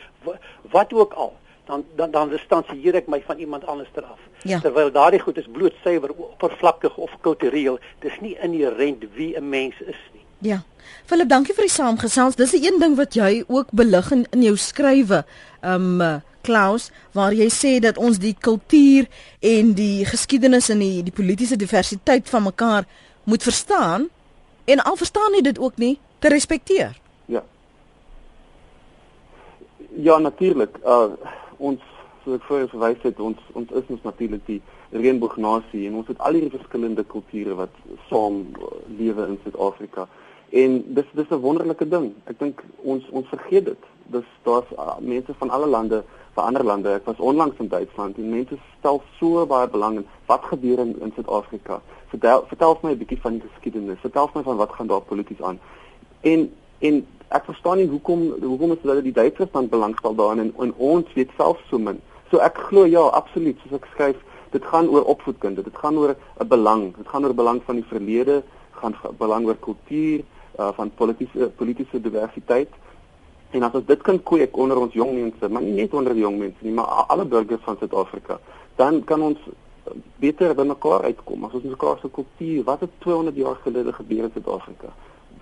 [0.71, 1.33] wat ook al,
[1.65, 4.21] dan dan dan distansieer ek my van iemand anders af.
[4.43, 4.61] Ja.
[4.61, 9.81] Terwyl daardie goed is bloot suiwer oppervlakkig of kultureel, dis nie inherënt wie 'n mens
[9.81, 10.22] is nie.
[10.43, 10.63] Ja.
[11.07, 12.37] Philip, dankie vir die saamgesels.
[12.37, 15.25] Dis 'n een ding wat jy ook belig in, in jou skrywe.
[15.63, 19.07] Um uh, Klaus, waar jy sê dat ons die kultuur
[19.41, 22.85] en die geskiedenis en die die politieke diversiteit van mekaar
[23.25, 24.09] moet verstaan
[24.65, 26.99] en al verstaan jy dit ook nie te respekteer.
[27.27, 27.45] Ja.
[29.95, 30.79] Ja, natuurlik.
[30.85, 31.15] Uh
[31.59, 31.81] ons
[32.25, 36.19] soos ek vroeër verwys het, ons ons is ons natuurlik die reënboognasie en ons het
[36.19, 37.75] al hierdie verskillende kulture wat
[38.09, 40.09] saam uh, lewe in Suid-Afrika.
[40.53, 42.13] En dis dis 'n wonderlike ding.
[42.25, 43.85] Ek dink ons ons vergeet dit.
[44.13, 46.89] Dis daar's uh, mense van alle lande, van ander lande.
[46.89, 51.01] Ek was onlangs in Duitsland en mense stel so baie belang in wat gebeur in,
[51.01, 51.81] in Suid-Afrika.
[52.07, 53.99] Vertel vertel my 'n bietjie van die geskiedenis.
[54.01, 55.59] Vertel my van wat gaan daar polities aan.
[56.21, 60.53] En en ek verstaan nie hoekom hoekom is dit die Duitsers dan belangstel daarin en,
[60.59, 62.01] en ons weet self so min.
[62.31, 65.63] So ek glo ja, absoluut, soos ek skryf, dit gaan oor opvoedkunde.
[65.63, 66.97] Dit gaan oor 'n belang.
[66.97, 70.21] Dit gaan oor belang van die verlede, gaan belang oor kultuur
[70.59, 72.69] uh, van politieke politieke diversiteit.
[73.51, 76.25] En as ons dit kan kweek onder ons jong mense, maar nie net onder die
[76.25, 78.39] jong mense nie, maar alle burgers van Suid-Afrika,
[78.77, 79.39] dan kan ons
[80.23, 81.45] beter by mekaar uitkom.
[81.45, 84.93] As ons mekaar se kultuur, wat het 200 jaar gelede gebeur in Suid-Afrika?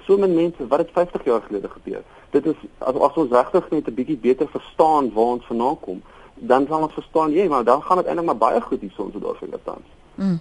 [0.06, 2.02] So min mense, wat het 50 jaar gelede gebeur?
[2.30, 6.02] Dit is as, as ons regtig net 'n bietjie beter verstaan waar ons vandaan kom,
[6.34, 9.04] dan sal ons verstaan, jy, maar dan gaan dit eintlik maar baie goed hier so
[9.04, 9.86] in Suid-Afrika tans.
[10.14, 10.40] Mm.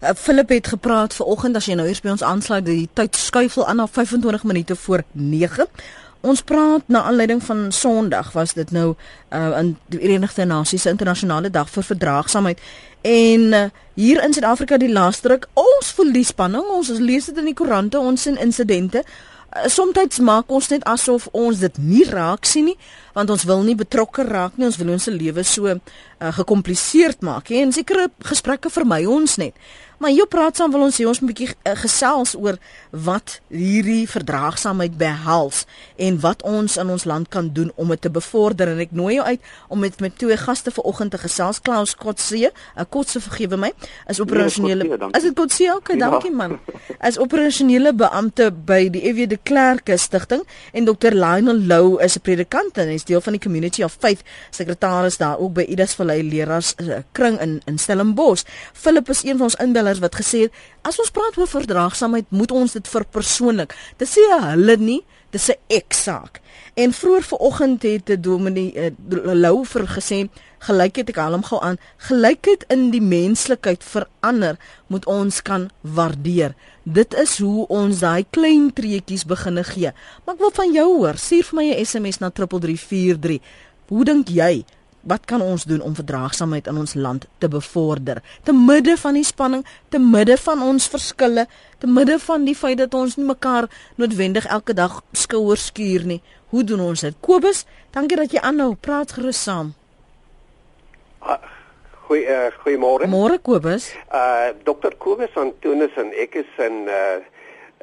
[0.00, 3.66] Uh, Philip het gepraat vanoggend as jy nou eers by ons aansluit die tyd skuifel
[3.66, 5.66] aan na 25 minute voor 9.
[6.24, 10.90] Ons praat na aanleiding van Sondag was dit nou uh, in die Verenigde Nasies se
[10.90, 12.60] internasionale dag vir verdraagsaamheid
[13.04, 17.52] en uh, hier in Suid-Afrika die laaste ruk ons die spanning ons lees dit in
[17.52, 19.33] die koerante ons sien insidente uh,
[19.70, 22.76] soms maak ons net asof ons dit nie raak sien nie
[23.14, 24.66] want ons wil nie betrokke raak nie.
[24.66, 25.78] Ons wil ons se lewe so uh,
[26.34, 27.62] gekompliseerd maak hè.
[27.62, 29.54] En sekere gesprekke vermy ons net
[30.04, 32.58] Maar jy praat saam wil ons sê ons 'n bietjie uh, gesels oor
[32.92, 35.64] wat hierdie verdraagsaamheid behels
[35.96, 39.14] en wat ons in ons land kan doen om dit te bevorder en ek nooi
[39.14, 43.20] jou uit om met met twee gaste vanoggend te gesels Klaus Kotse, 'n uh, Kotse
[43.20, 43.72] vergewe my,
[44.06, 45.72] is operasionele nee, Is dit Kotse?
[45.76, 46.10] Okay, ja.
[46.10, 46.58] dankie man.
[47.08, 52.20] As operasionele beampte by die EW de Klerk Stichting en Dr Lionel Lou is 'n
[52.20, 56.22] predikant en hy's deel van die Community of Faith sekretaris daar ook by Idas Vallei
[56.22, 58.44] Leraars uh, kring in in Stellenbosch.
[58.72, 60.52] Philip is een van ons inbellers luisteraars wat gesê het
[60.82, 63.74] as ons praat oor verdraagsaamheid, moet ons dit vir persoonlik.
[63.98, 65.02] Dit sê hulle nie,
[65.32, 66.40] dit sê ek saak.
[66.76, 68.90] En vroeër vanoggend het dominee uh,
[69.34, 70.28] Lou vir gesê
[70.64, 71.78] gelykheid ek hom gou aan
[72.08, 74.56] gelykheid in die menslikheid verander
[74.88, 76.54] moet ons kan waardeer.
[76.84, 79.92] Dit is hoe ons daai klein treetjies beginne gee.
[80.24, 81.16] Maar ek wil van jou hoor.
[81.16, 83.40] Stuur vir my 'n SMS na 3343
[83.88, 84.64] hoe dink jy
[85.04, 88.22] wat kan ons doen om verdraagsaamheid in ons land te bevorder?
[88.42, 91.46] Te midde van die spanning te midde van ons verskille
[91.78, 93.68] te midde van die feit dat ons nie mekaar
[94.00, 96.20] noodwendig elke dag skouers skuur nie.
[96.48, 97.16] Hoe doen ons dit?
[97.20, 98.74] Kobus dankie dat jy aanhou.
[98.80, 99.74] Praat gerus saam.
[101.20, 101.40] Ah,
[102.08, 103.08] goeie uh, goeiemôre.
[103.10, 103.92] Môre Kobus.
[104.12, 107.20] Uh dokter Kobus Antonis en ek is in uh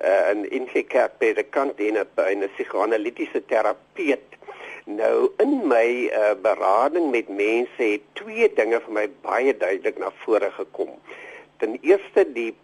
[0.01, 4.25] uh, 'n ingekerk by die kant in 'n psigoanalitiese terapeut
[4.85, 10.09] Nou in my uh, berading met mense het twee dinge vir my baie duidelik na
[10.23, 10.89] vore gekom.
[11.61, 12.55] Ten eerste die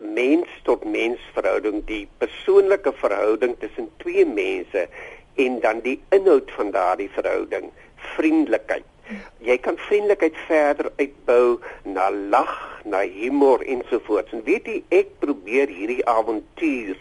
[0.00, 4.86] mens tot mens verhouding, die persoonlike verhouding tussen twee mense
[5.36, 7.68] en dan die inhoud van daardie verhouding,
[8.16, 8.88] vriendelikheid.
[9.44, 12.56] Jy kan vriendelikheid verder uitbou na lag,
[12.88, 14.32] na humor ensovoorts.
[14.32, 16.96] En weet jy, ek probeer hierdie avontuur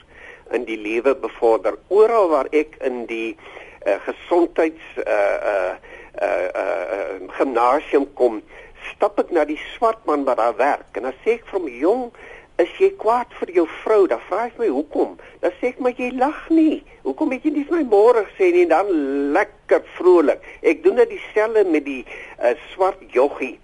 [0.54, 3.55] in die lewe bevorder oral waar ek in die uh,
[3.86, 5.74] gesondheids uh uh
[6.22, 8.42] uh, uh gimnasium kom,
[8.94, 11.68] stap ek na die swart man wat daar werk en dan sê ek vir hom,
[11.68, 12.04] "Jong,
[12.58, 15.92] is jy kwaad vir jou vrou?" Dan vra hy my, "Hoekom?" Dan sê ek, "Maar
[15.98, 16.84] jy lag nie.
[17.04, 18.88] Hoekom het jy nie vir my môre gesê nie?" Dan
[19.34, 20.40] lekker vrolik.
[20.62, 22.06] Ek doen dit dieselfde met die
[22.42, 23.60] uh, swart joggie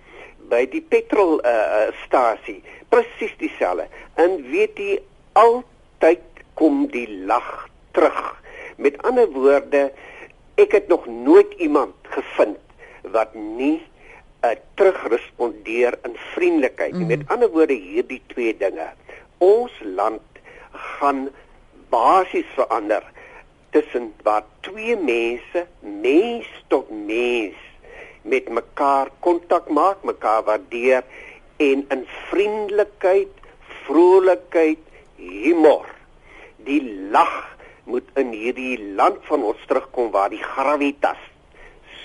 [0.49, 2.63] by die petrol uh, stasie.
[2.89, 3.87] Presies dieselfde.
[4.15, 4.99] En weet jy
[5.33, 6.19] altyd
[6.53, 8.41] kom die lag terug.
[8.77, 9.91] Met ander woorde,
[10.55, 12.57] ek het nog nooit iemand gevind
[13.11, 13.81] wat nie
[14.45, 16.93] uh, terugrespondeer in vriendelikheid.
[16.93, 17.07] Mm.
[17.07, 18.89] Met ander woorde hierdie twee dinge.
[19.37, 20.21] Ons land
[20.71, 21.29] gaan
[21.89, 23.03] basies verander
[23.71, 27.57] tussen waar twee mense mens tot mens
[28.21, 31.03] met mekaar kontak maak, mekaar waardeer
[31.57, 33.33] en in vriendelikheid,
[33.85, 34.79] vrolikheid,
[35.17, 35.87] humor
[36.65, 37.50] die lag
[37.83, 41.21] moet in hierdie land van ons terugkom waar die gravitas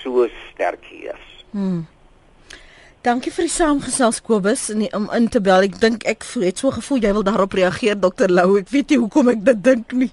[0.01, 1.27] so sterk heers.
[1.51, 1.85] Hmm.
[3.05, 5.67] Dankie vir die saamgesels Kobus en om in te bel.
[5.67, 8.57] Ek dink ek het so gevoel jy wil daarop reageer Dr Lou.
[8.59, 10.09] Ek weet nie hoekom ek dit dink nie.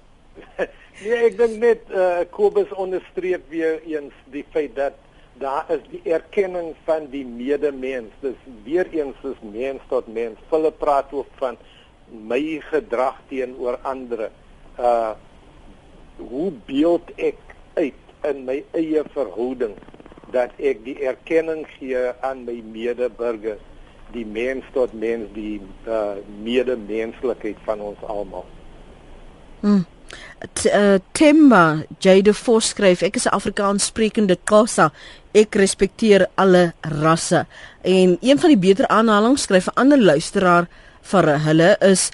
[1.01, 5.01] nee, ek dink net uh, Kobus onderstreep weer eens die feit dat
[5.41, 8.13] daar is die erkenning van die medemens.
[8.23, 10.39] Dis weer eens is mens tot mens.
[10.53, 11.59] Hulle praat ook van
[12.07, 14.29] my gedrag teenoor ander.
[14.79, 15.15] Uh
[16.17, 17.37] hoe beeld ek
[17.73, 19.75] uit in my eie verhouding?
[20.35, 23.61] dat ek die erkenning gee aan my medeburgers,
[24.13, 28.47] die mens tot mens, die uh, medemenslikheid van ons almal.
[29.63, 29.83] Hmm.
[30.69, 34.91] Uh, Temba Jade Vos skryf ek is 'n Afrikaans sprekende Xhosa
[35.33, 37.47] ek respekteer alle rasse
[37.81, 40.67] en een van die beter aanhalinge skryf 'n ander luisteraar
[41.01, 42.11] vir hulle is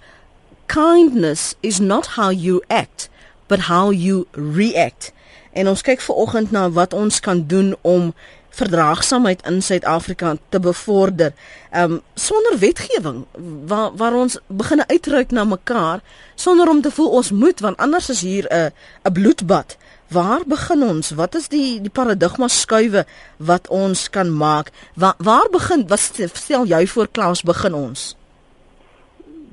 [0.65, 3.09] kindness is not how you act
[3.51, 5.11] but how you react
[5.51, 8.13] En ons kyk ver oggend na wat ons kan doen om
[8.51, 11.33] verdraagsaamheid in Suid-Afrika te bevorder.
[11.71, 13.25] Ehm um, sonder wetgewing
[13.67, 15.99] waar waar ons begin uitreik na mekaar
[16.35, 18.71] sonder om te voel ons moet want anders is hier 'n
[19.03, 19.77] 'n bloedbad.
[20.07, 21.09] Waar begin ons?
[21.11, 23.05] Wat is die die paradigma skuwe
[23.37, 24.71] wat ons kan maak?
[24.95, 25.99] Waar waar begin wat
[26.33, 28.15] stel jy voor Klaus begin ons?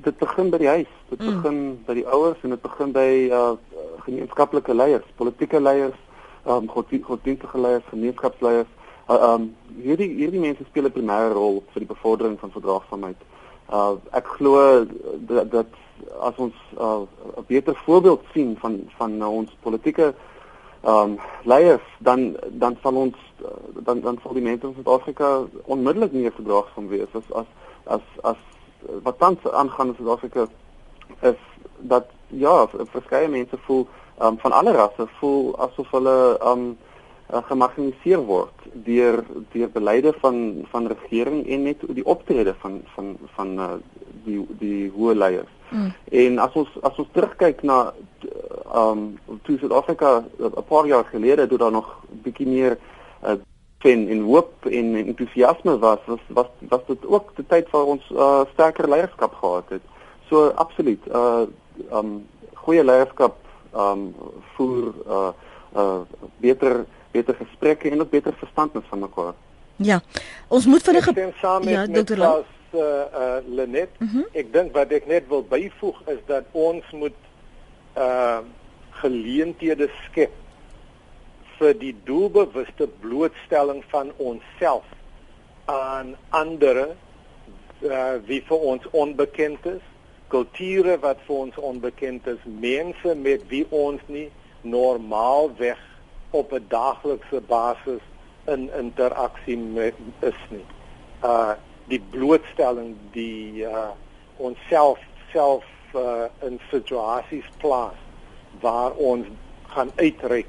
[0.03, 0.98] Dit begin by die huis.
[1.09, 1.41] Dit mm.
[1.41, 3.53] begin by die ouers en dit begin by uh
[4.05, 5.97] gemeenskaplike leiers, politieke leiers,
[6.45, 6.69] ehm um,
[7.05, 8.69] godsdienstige leiers, gemeenskapsleiers.
[9.07, 9.49] Ehm uh, um,
[9.81, 13.21] hierdie hierdie mense speel 'n primêre rol vir die bevordering van verdraagsaamheid.
[13.69, 14.85] Uh ek glo
[15.31, 15.71] dat, dat
[16.19, 17.01] as ons uh,
[17.37, 20.13] 'n beter voorbeeld sien van van uh, ons politieke
[20.83, 25.43] ehm um, leiers dan dan sal ons uh, dan dan sal die mense in Suid-Afrika
[25.65, 27.49] onmiddellik meer verdraagsaam wees as as
[27.83, 28.39] as as
[29.03, 30.47] wat tans aangaan in Suid-Afrika
[31.21, 31.39] is
[31.77, 33.87] dat ja, verskeie mense voel
[34.21, 36.77] um, van alle rasse voel asof hulle um
[37.33, 43.15] uh, gemarginaliseer word deur deur beleide van van regering en net die optrede van van
[43.35, 43.71] van uh,
[44.25, 45.55] die die hoë leiers.
[45.69, 45.91] Mm.
[46.23, 47.93] En as ons as ons terugkyk na
[48.75, 52.77] um toe Suid-Afrika 'n paar jaar gelede toe daar nog bietjie meer
[53.23, 53.37] uh,
[53.79, 58.09] fin en hoop en entoesiasme was was was was dit ook die tyd waar ons
[58.11, 59.81] uh, sterker leierskap gehad het.
[60.29, 61.47] So absoluut uh
[61.91, 63.35] um goeie leierskap
[63.73, 64.13] um
[64.55, 65.31] voer uh
[65.75, 66.01] uh
[66.37, 69.33] beter beter gesprekke en ook beter verstand met van mekaar.
[69.75, 70.01] Ja.
[70.47, 71.05] Ons moet vinnig
[71.63, 73.89] Ja, dokter Laus uh uh Lenet.
[73.97, 74.09] Mhm.
[74.17, 74.25] -huh.
[74.31, 77.17] Ek dink wat ek net wil byvoeg is dat ons moet
[77.97, 78.39] uh
[79.01, 80.31] geleenthede skep
[81.57, 84.85] vir die doelbewuste blootstelling van onsself
[85.65, 86.87] aan ander
[87.81, 89.88] uh wie vir ons onbekend is
[90.29, 94.29] kulture wat vir ons onbekend is, mense met wie ons nie
[94.61, 95.79] normaalweg
[96.31, 98.01] op 'n daaglikse basis
[98.45, 99.57] in interaksie
[100.19, 100.65] is nie.
[101.23, 101.53] Uh
[101.87, 103.89] die blootstelling die uh
[104.37, 104.99] onsself
[105.31, 105.65] self
[105.95, 107.97] uh in situasies plaas
[108.61, 109.25] waar ons
[109.67, 110.47] gaan uitreik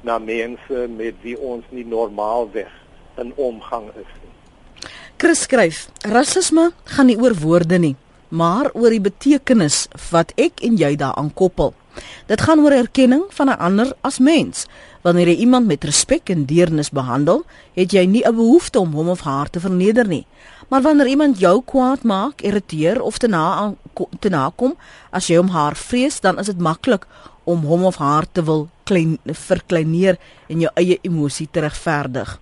[0.00, 2.70] na mense met wie ons nie normaalweg
[3.16, 4.34] in omgang is nie.
[5.16, 7.96] Chris skryf: Rassisme gaan nie oor woorde nie
[8.32, 11.74] maar oor die betekenis wat ek en jy daaraan koppel.
[12.26, 14.66] Dit gaan oor erkenning van 'n ander as mens.
[15.02, 17.44] Wanneer jy iemand met respek en deernis behandel,
[17.74, 20.26] het jy nie 'n behoefte om hom of haar te verneder nie.
[20.68, 23.74] Maar wanneer iemand jou kwaad maak, irriteer of te na
[24.18, 24.74] te nakom,
[25.10, 27.06] as jy hom haar vrees, dan is dit maklik
[27.44, 32.41] om hom of haar te wil klein verkleineer en jou eie emosie te regverdig.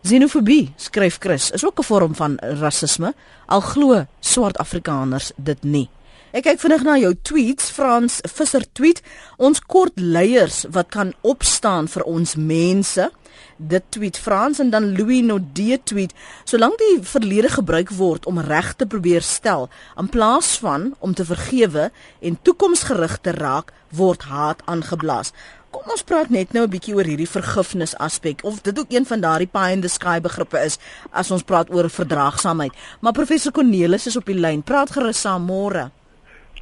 [0.00, 3.14] Xenofobie, skryf Chris, is ook 'n vorm van rasisme,
[3.46, 5.90] al glo swart Afrikaners dit nie.
[6.30, 9.02] Ek kyk vinnig na jou tweets, Frans Visser tweet,
[9.36, 13.10] ons kort leiers wat kan opstaan vir ons mense.
[13.56, 18.74] Dit tweet Frans en dan Louis Nodee tweet, solank die verlede gebruik word om reg
[18.76, 21.90] te probeer stel in plaas van om te vergewe
[22.20, 25.32] en toekomsgerig te raak, word haat aangeblaas.
[25.70, 29.06] Kom ons praat net nou 'n bietjie oor hierdie vergifnis aspek of dit ook een
[29.06, 30.78] van daardie pie in the sky begrippe is
[31.12, 32.72] as ons praat oor verdraagsaamheid.
[33.00, 34.62] Maar professor Cornelis is op die lyn.
[34.62, 35.90] Praat gerus saam môre.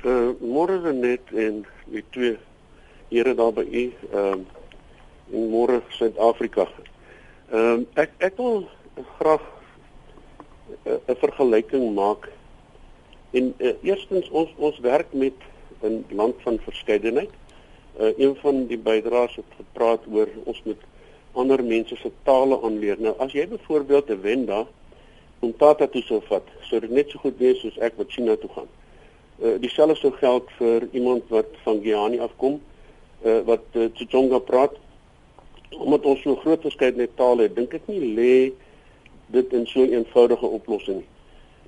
[0.04, 2.36] Uh môre net en die twee
[3.08, 4.44] here daar by u ehm uh,
[5.30, 6.68] in môre Suid-Afrika.
[7.50, 8.68] Ehm uh, ek ek wil
[9.18, 9.42] graag
[10.84, 12.28] uh, 'n vergelyking maak.
[13.30, 15.34] En uh, eerstens ons ons werk met
[15.82, 17.30] 'n land van verskeidenheid.
[17.98, 20.82] Uh een van die bydraers het gepraat oor ons moet
[21.32, 22.96] ander mense se tale aanleer.
[23.00, 24.66] Nou as jy byvoorbeeld 'n Wenda
[25.38, 28.36] om Tata toe sou vat, sou dit net so goed wees soos ek wat China
[28.36, 28.70] toe gaan.
[29.38, 32.60] Uh, dieselfde sou geld vir iemand wat van Guyana afkom,
[33.22, 34.74] uh, wat uh, Tsonga praat.
[35.70, 38.52] Omdat ons so groot verskeidenheid tale het, dink ek nie lê
[39.26, 41.10] dit in so 'n eenvoudige oplossing nie.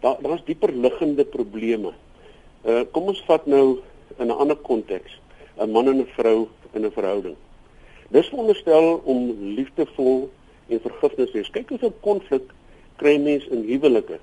[0.00, 1.92] Daar daar's dieper liggende probleme.
[2.64, 3.78] Uh kom ons vat nou
[4.18, 5.19] in 'n ander konteks,
[5.60, 7.36] 'n man en 'n vrou in 'n verhouding.
[8.10, 10.30] Dis veronderstel om liefdevol
[10.68, 11.50] en vergifnis te hê.
[11.50, 12.42] Kyk hoeveel konflik
[12.96, 14.18] kry mense in huwelike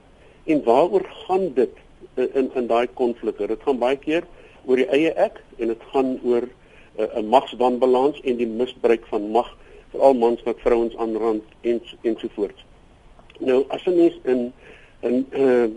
[0.46, 1.74] en waaroor gaan dit?
[2.18, 3.48] in in daai konflikte.
[3.48, 4.26] Dit gaan baie keer
[4.66, 9.06] oor die eie ek en dit gaan oor uh, 'n uh, magswanbalans en die misbruik
[9.12, 9.50] van mag
[9.92, 12.66] veral mans wat vrouens aanrand en ensovoorts.
[13.40, 14.54] Nou as 'n mens in
[15.02, 15.70] in 'n uh, eh,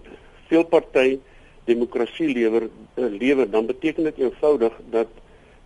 [0.49, 1.19] veelparty
[1.65, 2.63] demokrasie lewer
[2.97, 5.09] uh, lewer dan beteken dit eenvoudig dat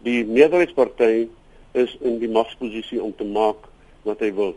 [0.05, 1.29] die meerderheidsparty
[1.75, 3.67] is in die magsposisie om te maak
[4.05, 4.55] wat hy wil.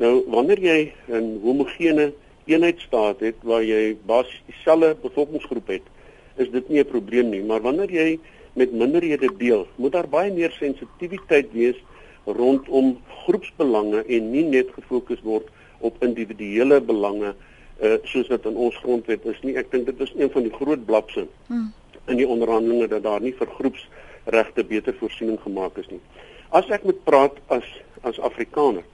[0.00, 2.12] Nou wanneer jy 'n homogene
[2.46, 5.86] eenheidstaat het waar jy basies dieselfde bevolkingsgroep het,
[6.36, 8.18] is dit nie 'n probleem nie, maar wanneer jy
[8.54, 11.76] met minderhede deel, moet daar baie meer sensitiwiteit wees
[12.24, 15.46] rondom groepsbelange en nie net gefokus word
[15.78, 17.34] op individuele belange
[17.80, 19.56] uh soos wat in ons grondwet is nie.
[19.56, 21.72] Ek dink dit is een van die groot blapse hmm.
[22.06, 23.48] in die onderhandelinge dat daar nie vir
[24.24, 26.00] groepsregte beter voorsiening gemaak is nie.
[26.50, 27.64] As ek moet praat as
[28.02, 28.84] as Afrikaner,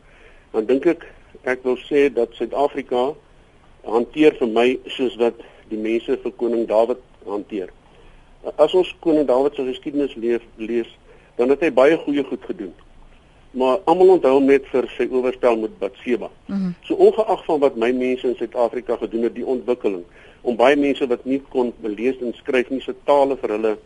[0.52, 1.06] dan dink ek
[1.44, 3.14] ek wil sê dat Suid-Afrika
[3.84, 5.38] hanteer vir my soos wat
[5.70, 7.70] die mense vir koning Dawid hanteer.
[8.58, 10.90] As ons koning Dawid se geskiedenis lees, lees,
[11.36, 12.74] dan het hy baie goeie goed gedoen.
[13.56, 16.30] Maar almal onthou hom net vir sy owerstel met Batseba.
[16.46, 16.74] Mm -hmm.
[16.84, 20.04] So ongeag van wat my mense in Suid-Afrika gedoen het, die ontwikkeling
[20.42, 23.76] om baie mense wat nie kon lees en skryf nie se tale vir hulle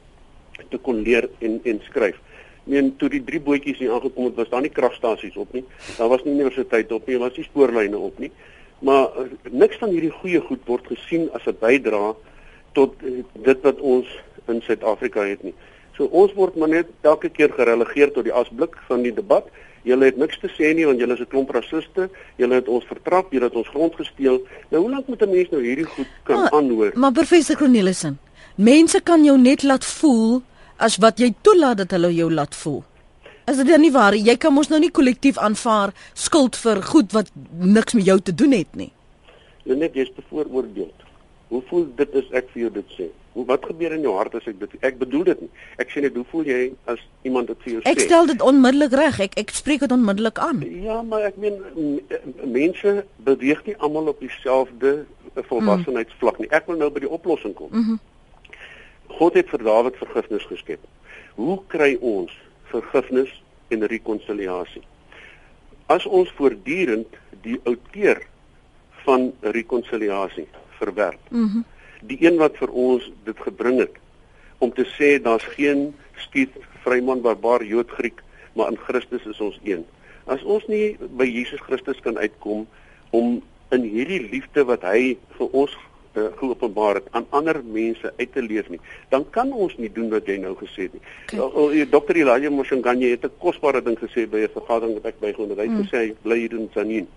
[0.69, 2.17] te kon leer en en skryf.
[2.65, 5.65] Meen toe die drie bootjies hier aangekom het, was daar nie kragstasies op nie.
[5.97, 8.31] Daar was nie universiteite op nie, daar was nie spoorlyne op nie.
[8.81, 12.15] Maar uh, niks van hierdie goeie goed word gesien as 'n bydrae
[12.73, 14.07] tot uh, dit wat ons
[14.47, 15.55] in Suid-Afrika het nie.
[15.97, 19.49] So ons word maar net elke keer gerelegeer tot die asblik van die debat.
[19.83, 22.09] Julle het niks te sê nie want julle is 'n klomp rasiste.
[22.37, 24.41] Julle het ons vertrap, julle het ons grond gesteel.
[24.71, 26.93] Nou hoe lank moet 'n mens nou hierdie goed kan maar, aanhoor?
[26.95, 28.19] Maar professor Cornelissen,
[28.55, 30.43] mense kan jou net laat voel
[30.81, 32.81] as wat jy toelaat dat hulle jou laat voel.
[33.51, 37.15] Is dit dan nie waar jy kan mos nou nie kollektief aanvaar skuld vir goed
[37.17, 38.91] wat niks met jou te doen het nie.
[39.69, 40.93] Jy net jy's bevooroordeel.
[41.51, 43.09] Hoe voel dit as ek vir jou dit sê?
[43.35, 45.51] Hoe wat gebeur in jou hart as ek dit ek bedoel dit nie.
[45.83, 46.61] Ek sê net hoe voel jy
[46.91, 47.91] as iemand dit vir jou sê?
[47.91, 49.19] Ek stel dit onmiddellik reg.
[49.27, 50.63] Ek ek spreek dit onmiddellik aan.
[50.85, 51.59] Ja, maar ek meen
[52.47, 55.01] mense beweeg nie almal op dieselfde
[55.51, 56.51] volwassenheidsvlak nie.
[56.55, 57.75] Ek wil nou by die oplossing kom.
[57.75, 57.99] Mm -hmm.
[59.19, 60.81] God het vir Dawid vergifnis geskep.
[61.35, 62.33] Hoe kry ons
[62.71, 63.33] vergifnis
[63.75, 64.83] en rekonsiliasie.
[65.91, 68.23] As ons voortdurend die outeur
[69.05, 70.49] van rekonsiliasie
[70.79, 71.21] verwerp.
[71.31, 71.41] Mhm.
[71.43, 71.69] Mm
[72.01, 73.97] die een wat vir ons dit gebring het
[74.65, 76.55] om te sê daar's geen skiet
[76.85, 78.23] vryman barbaar Jood Griek,
[78.57, 79.85] maar in Christus is ons een.
[80.25, 82.67] As ons nie by Jesus Christus kan uitkom
[83.17, 83.41] om
[83.71, 85.77] in hierdie liefde wat hy vir ons
[86.15, 90.11] uh, geopenbaar het aan ander mense uit te leef nie, dan kan ons nie doen
[90.11, 91.03] wat jy nou gesê het nie.
[91.39, 91.81] Okay.
[91.81, 92.17] Uh, Dr.
[92.17, 95.59] Elijah Mosonganye het 'n kosbare ding gesê by 'n vergadering wat ek bygewoon het.
[95.59, 95.83] Hy het mm.
[95.87, 97.09] gesê bly hier in Tsanin.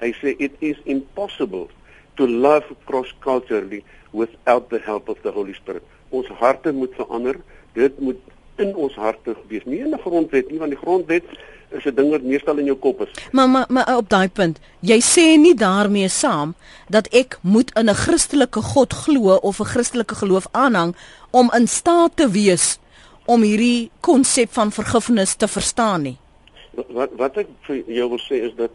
[0.00, 1.68] Hy sê it is impossible
[2.16, 5.82] to love cross culturally without the help of the Holy Spirit.
[6.08, 7.36] Ons harte moet verander.
[7.72, 8.18] Dit moet
[8.56, 9.64] in ons harte wees.
[9.64, 11.24] Nie in die grondwet nie, want die grondwet
[11.70, 13.10] is 'n ding wat meestal in jou kop is.
[13.32, 16.54] Maar maar maar op daai punt, jy sê nie daarmee saam
[16.88, 20.96] dat ek moet in 'n Christelike God glo of 'n Christelike geloof aanhang
[21.30, 22.78] om in staat te wees
[23.24, 26.18] om hierdie konsep van vergifnis te verstaan nie.
[26.88, 28.70] Wat wat ek vir jou wil sê is dat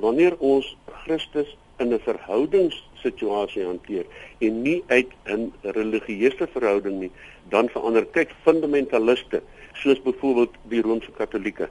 [0.00, 4.04] wanneer ons Christus in 'n verhoudingssituasie hanteer
[4.38, 7.10] en nie uit 'n religieuse verhouding nie,
[7.48, 9.42] dan verander kyk fundamentaliste
[9.72, 11.68] soos byvoorbeeld die Romeinse Katolieke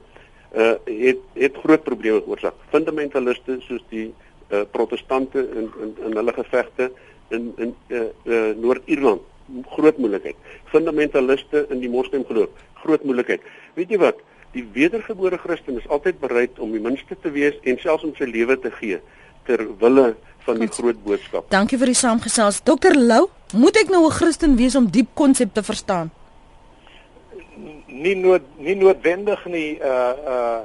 [0.56, 2.54] uh het het groot probleme veroorsaak.
[2.70, 4.12] Fundamentaliste soos die
[4.50, 6.90] uh protestante in in in hulle gevegte
[7.28, 9.22] in in uh, uh Noord-Ierland
[9.76, 10.36] groot moeilikheid.
[10.72, 12.48] Fundamentaliste in die moslimgeloof,
[12.84, 13.42] groot moeilikheid.
[13.74, 14.22] Weet jy wat?
[14.54, 18.28] Die wedergebore Christen is altyd bereid om die minste te wees en selfs om sy
[18.30, 19.00] lewe te gee
[19.44, 20.14] ter wille
[20.46, 21.48] van die groot boodskap.
[21.52, 22.62] Dankie vir die saamgesels.
[22.64, 26.10] Dokter Lou, moet ek nou 'n Christen wees om diep konsepte te verstaan?
[27.86, 30.64] Nie nood nie noodwendig nie uh uh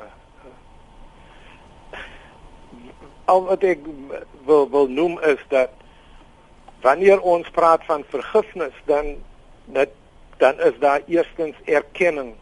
[3.30, 3.86] al wat ek
[4.46, 5.70] wil wil noem is dat
[6.82, 9.16] wanneer ons praat van vergifnis dan
[9.66, 9.94] dat
[10.40, 12.34] dan is daar eerstens erkenning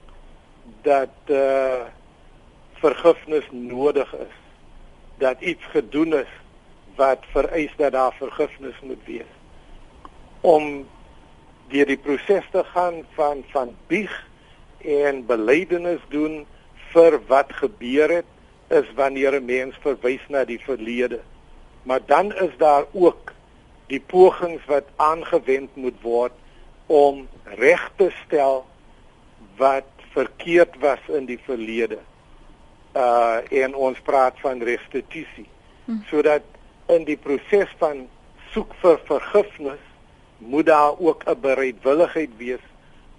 [0.81, 1.87] dat uh
[2.77, 4.35] vergifnis nodig is.
[5.17, 6.29] Dat iets gedoen is
[6.95, 9.31] wat vereis dat daar vergifnis moet wees.
[10.41, 10.87] Om
[11.67, 14.13] deur die proses te gaan van van bieg
[14.81, 16.45] en belydenis doen
[16.93, 18.25] vir wat gebeur het
[18.67, 21.21] is wanneer 'n mens verwys na die verlede
[21.87, 23.31] maar dan is daar ook
[23.87, 26.33] die pogings wat aangewend moet word
[26.85, 28.65] om reg te stel
[29.55, 31.99] wat verkeerd was in die verlede.
[32.95, 35.47] Uh en ons praat van restituisie.
[35.85, 36.01] Hm.
[36.09, 36.43] Sodat
[36.91, 38.07] in die proses van
[38.51, 39.83] soek vir vergifnis
[40.37, 42.65] moet daar ook 'n bereidwilligheid wees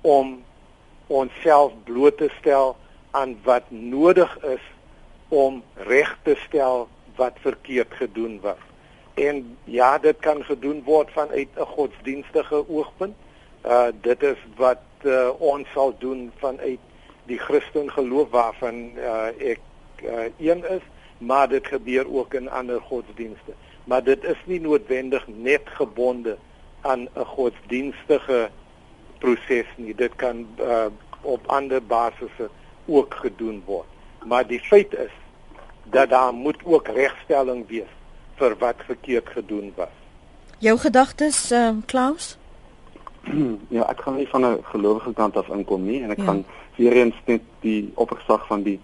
[0.01, 0.45] om
[1.09, 2.77] onsself bloot te stel
[3.11, 4.65] aan wat nodig is
[5.29, 8.63] om reg te stel wat verkeerd gedoen was.
[9.15, 13.17] En ja, dit kan gedoen word vanuit 'n godsdienstige oogpunt.
[13.67, 16.79] Uh dit is wat uh, ons sal doen vanuit
[17.27, 19.61] die Christen geloof waarvan uh, ek
[20.03, 20.85] uh, een is,
[21.19, 23.53] maar dit gebeur ook in ander godsdienste.
[23.85, 26.37] Maar dit is nie noodwendig net gebonde
[26.81, 28.51] aan 'n godsdienstige
[29.19, 29.95] proses nie.
[29.95, 30.87] Dit kan uh,
[31.21, 32.49] op ander basisse
[32.87, 33.87] ook gedoen word.
[34.25, 35.15] Maar die feit is
[35.91, 37.93] dat daar moet ook regstelling wees
[38.35, 39.95] vir wat verkeerd gedoen was.
[40.59, 42.37] Jou gedagtes, uh, Klaus?
[43.77, 46.25] ja, ek gaan nie van 'n gelowige kant af inkom nie en ek ja.
[46.25, 46.45] gaan
[46.77, 48.81] weer eens net die opgesag van die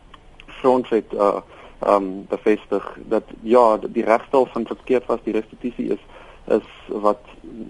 [0.60, 1.40] grondwet uh
[1.86, 6.00] um bevestig dat ja, die regstel van verkeerd was, die restituisie is
[6.44, 7.20] is wat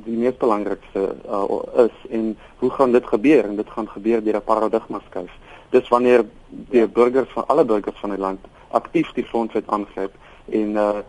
[0.04, 4.36] die mees belangrikste uh, is en hoe gaan dit gebeur en dit gaan gebeur deur
[4.36, 5.30] 'n paradigma skuif.
[5.70, 10.14] Dis wanneer die burgers van alle burgers van die land aktief die grondwet aangryp
[10.50, 11.02] en uh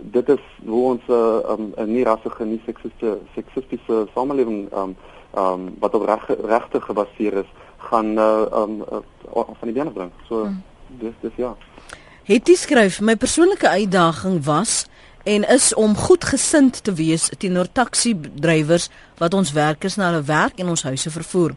[0.00, 4.96] dit is hoe ons 'n uh, um, 'n nie rassige nie seksiste seksistiese samelewing um
[5.34, 8.98] um wat op reg regte gebaseer is gaan uh, um uh,
[9.32, 10.10] van die bene bring.
[10.28, 10.62] So hmm.
[10.88, 11.56] dis dis ja.
[12.24, 14.86] Het jy skryf my persoonlike uitdaging was
[15.26, 20.70] en is om goedgesind te wees teenoor taxi-drywers wat ons werkers na hulle werk en
[20.70, 21.56] ons huise vervoer.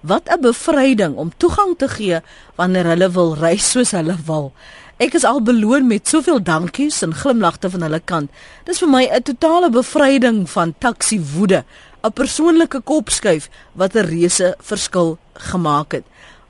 [0.00, 2.20] Wat 'n bevryding om toegang te gee
[2.56, 4.52] wanneer hulle wil reis soos hulle wil.
[4.96, 8.30] Ek is al beloon met soveel dankies en glimlagte van hulle kant.
[8.64, 11.64] Dis vir my 'n totale bevryding van taxi woede,
[12.02, 16.04] 'n persoonlike kopskuif wat 'n reuse verskil gemaak het.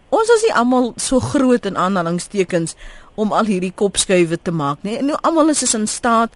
[0.09, 2.75] Ons is nie almal so groot in aanhalingstekens
[3.15, 4.97] om al hierdie kopskuive te maak nie.
[4.99, 6.31] En nou almal is in staat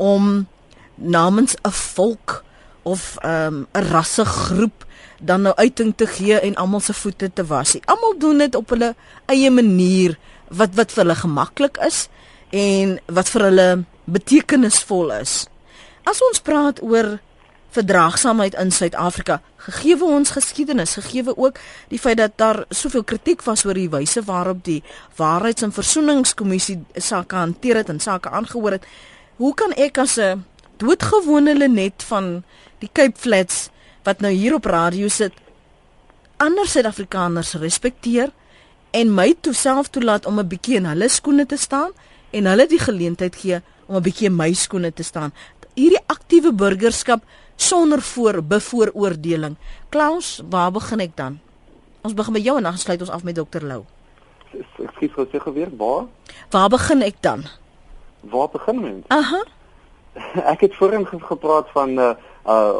[0.00, 0.46] om
[0.94, 2.44] namens 'n volk
[2.82, 4.86] of ehm, 'n um, rassegroep
[5.20, 7.76] dan nou uiting te gee en almal se voete te was.
[7.84, 8.94] Almal doen dit op hulle
[9.26, 12.08] eie manier wat wat vir hulle gemaklik is
[12.50, 15.46] en wat vir hulle betekenisvol is.
[16.02, 17.18] As ons praat oor
[17.70, 23.64] verdraagsaamheid in Suid-Afrika, gegee ons geskiedenis, gegee ook die feit dat daar soveel kritiek was
[23.64, 24.82] oor die wyse waarop die
[25.16, 28.86] Waarheids- en Versoeningskommissie sake hanteer het en sake aangehoor het,
[29.40, 30.44] hoe kan ek as 'n
[30.76, 32.44] doodgewone Lenet van
[32.78, 33.70] die Cape Flats
[34.04, 35.32] wat nou hier op radio sit,
[36.36, 38.32] ander Suid-Afrikaners respekteer
[38.90, 41.90] en my toe self toelaat om 'n bietjie in hulle skoene te staan
[42.30, 45.32] en hulle die geleentheid gee om 'n bietjie in my skoene te staan.
[45.74, 47.22] Hierdie aktiewe burgerskap
[47.56, 49.56] sonder voor bevooroordeling.
[49.88, 51.38] Klaus, waar begin ek dan?
[52.02, 53.84] Ons begin by jou en dan sluit ons af met dokter Lou.
[54.52, 56.06] Ek skiet gou seker weer waar?
[56.50, 57.44] Waar begin ek dan?
[58.20, 59.04] Waar begin mens?
[59.06, 59.44] Aha.
[60.52, 62.10] Ek het voorheen gepraat van uh,
[62.46, 62.74] uh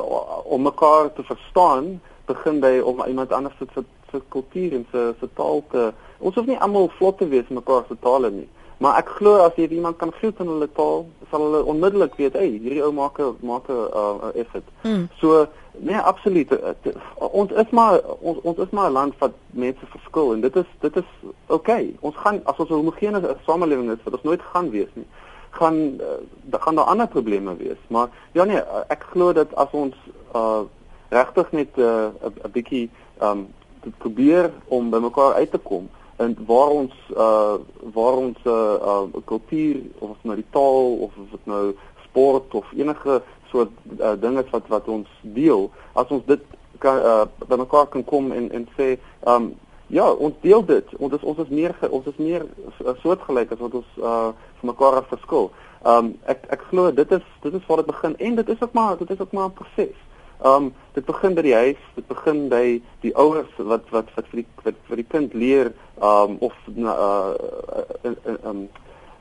[0.44, 5.28] om mekaar te verstaan, begin by om iemand anders te se kultuur en se se
[5.34, 8.48] taal te ons hoef nie almal vlot te wees mekaar se tale nie
[8.80, 12.36] Maar ek glo as jy iemand kan glo in hulle taal, sal hulle onmiddellik weet,
[12.40, 14.64] hey, hierdie ou maak 'n maak 'n uh, effort.
[14.88, 15.04] Mm.
[15.20, 15.46] So
[15.88, 16.48] nee, absoluut.
[17.18, 20.70] Ons is maar ons ons is maar 'n land wat mense verskil en dit is
[20.80, 21.10] dit is
[21.46, 21.84] oukei.
[21.84, 21.96] Okay.
[22.00, 25.06] Ons gaan as ons 'n homogene samelewing is, wat ons nooit gaan wees nie
[25.50, 26.18] gaan uh,
[26.52, 29.96] daar gaan daar ander probleme wees maar ja nee ek glo dat as ons
[30.34, 30.62] uh,
[31.08, 32.90] regtig net 'n uh, bietjie
[33.22, 33.48] um
[33.98, 37.54] probeer om by mekaar uit te kom en waar ons uh
[37.92, 41.74] waar ons uh, uh kultuur of nou die taal of of dit nou
[42.04, 46.42] sport of enige soort uh, dinge wat wat ons deel as ons dit
[46.78, 48.96] kan uh, by mekaar kan kom en en sê
[49.26, 49.52] um
[49.90, 50.92] ja ons deel dit.
[50.98, 52.46] Ons is ons is meer ons is meer
[53.02, 54.30] soortgelyk as wat ons uh
[54.60, 55.50] vir mekaar verskil.
[55.82, 58.72] Um ek ek glo dit is dit is waar dit begin en dit is ook
[58.78, 59.98] maar dit is ook maar 'n proses.
[60.44, 64.42] Um dit begin by die huis, dit begin by die ouers wat wat wat vir
[64.42, 65.72] die wat vir die kind leer
[66.02, 67.34] um of uh
[68.44, 68.68] um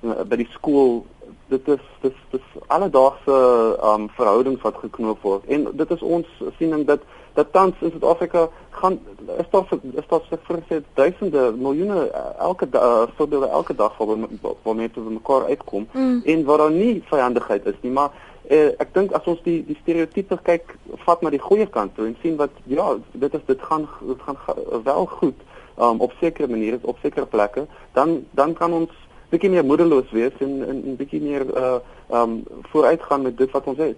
[0.02, 1.06] by die skool.
[1.50, 3.36] Dit is dit is, dit is alledaagse
[3.84, 5.46] um verhoudings wat geknoop word.
[5.48, 7.02] En dit is ons siening dat
[7.40, 8.48] dat tans in Suid-Afrika
[8.80, 9.00] gaan
[9.38, 9.68] is daar
[10.02, 12.00] is daar vir sê duisende miljoene
[12.40, 14.28] elke uh, voorbeelde elke dag waar
[14.64, 16.22] waar mense by mekaar uitkom mm.
[16.26, 18.12] en waar daar nie vyandigheid is nie maar
[18.50, 20.76] uh, ek dink as ons die die stereotipe kyk
[21.06, 22.90] vat na die goeie kant toe en sien wat ja
[23.26, 24.40] dit is dit gaan dit gaan
[24.90, 25.46] wel goed
[25.78, 27.68] um, op sekere maniere op sekere plekke
[27.98, 31.80] dan dan kan ons bietjie meer moedeloos wees en en 'n bietjie meer uh
[32.12, 33.98] um vooruitgaan met dit wat ons het.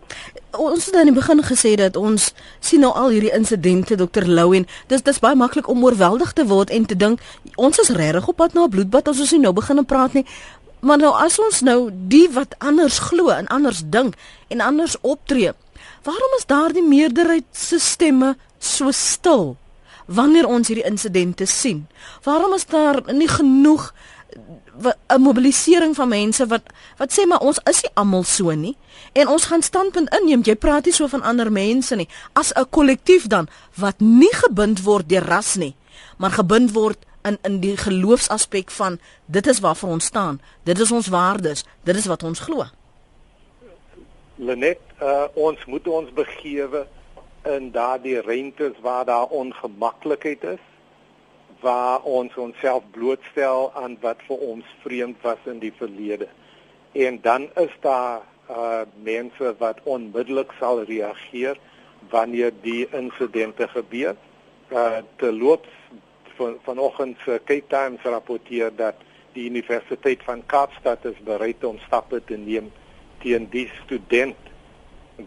[0.58, 4.26] Ons het aan die begin gesê dat ons sien nou al hierdie insidente Dr.
[4.28, 7.20] Lou en dis dis baie maklik om oorweldig te word en te dink
[7.56, 10.26] ons is regtig op pad na 'n bloedbad as ons nie nou begin praat nie.
[10.82, 14.16] Maar nou as ons nou die wat anders glo en anders dink
[14.48, 15.52] en anders optree,
[16.04, 19.56] waarom is daardie meerderheid se stemme so stil
[20.06, 21.88] wanneer ons hierdie insidente sien?
[22.24, 23.94] Waarom is daar nie genoeg
[25.08, 26.62] 'n mobilisering van mense wat
[26.98, 28.78] wat sê maar ons is nie almal so nie
[29.14, 30.42] en ons gaan standpunt inneem.
[30.44, 34.84] Jy praat nie so van ander mense nie as 'n kollektief dan wat nie gebind
[34.84, 35.76] word deur ras nie,
[36.18, 40.42] maar gebind word in in die geloofsaspek van dit is waarvoor ons staan.
[40.64, 41.66] Dit is ons waardes.
[41.84, 42.66] Dit is wat ons glo.
[44.36, 46.88] Lenet, uh, ons moet ons begewe
[47.46, 50.64] in daardie rentes waar daar ongemaklikheid is,
[51.62, 56.28] waar ons onsself blootstel aan wat vir ons vreemd was in die verlede.
[56.92, 61.60] En dan is daar uh mense wat onmiddellik sal reageer
[62.10, 64.16] wanneer die insidente gebeur.
[64.72, 65.68] Uh te loop
[66.36, 68.96] van vanoggend se Cape Times rapporteer dat
[69.34, 72.72] die Universiteit van Kaapstad is bereid om stappe te neem
[73.24, 74.50] teen die student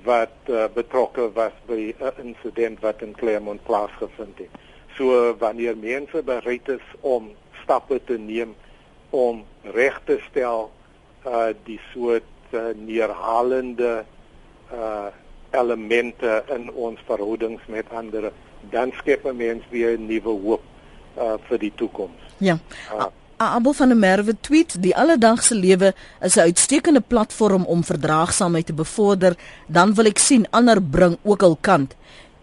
[0.02, 4.50] wat uh, betrokke was by 'n insident wat in Claremont plaasgevind het.
[4.96, 7.30] So wanneer mense bereid is om
[7.62, 8.54] stappe te neem
[9.10, 10.70] om reg te stel
[11.26, 14.04] uh die soort uh, neerhalende
[14.72, 15.10] uh
[15.54, 18.32] elemente in ons verhoudings met ander,
[18.70, 20.62] dan skep 'n mens weer 'n nuwe hoop
[21.18, 22.20] uh vir die toekoms.
[22.38, 22.58] Ja.
[22.92, 28.66] Uh, Abel van der Merwe tweet: "Die alledaagse lewe is 'n uitstekende platform om verdraagsaamheid
[28.66, 29.36] te bevorder.
[29.66, 31.94] Dan wil ek sien ander bring ook al kant.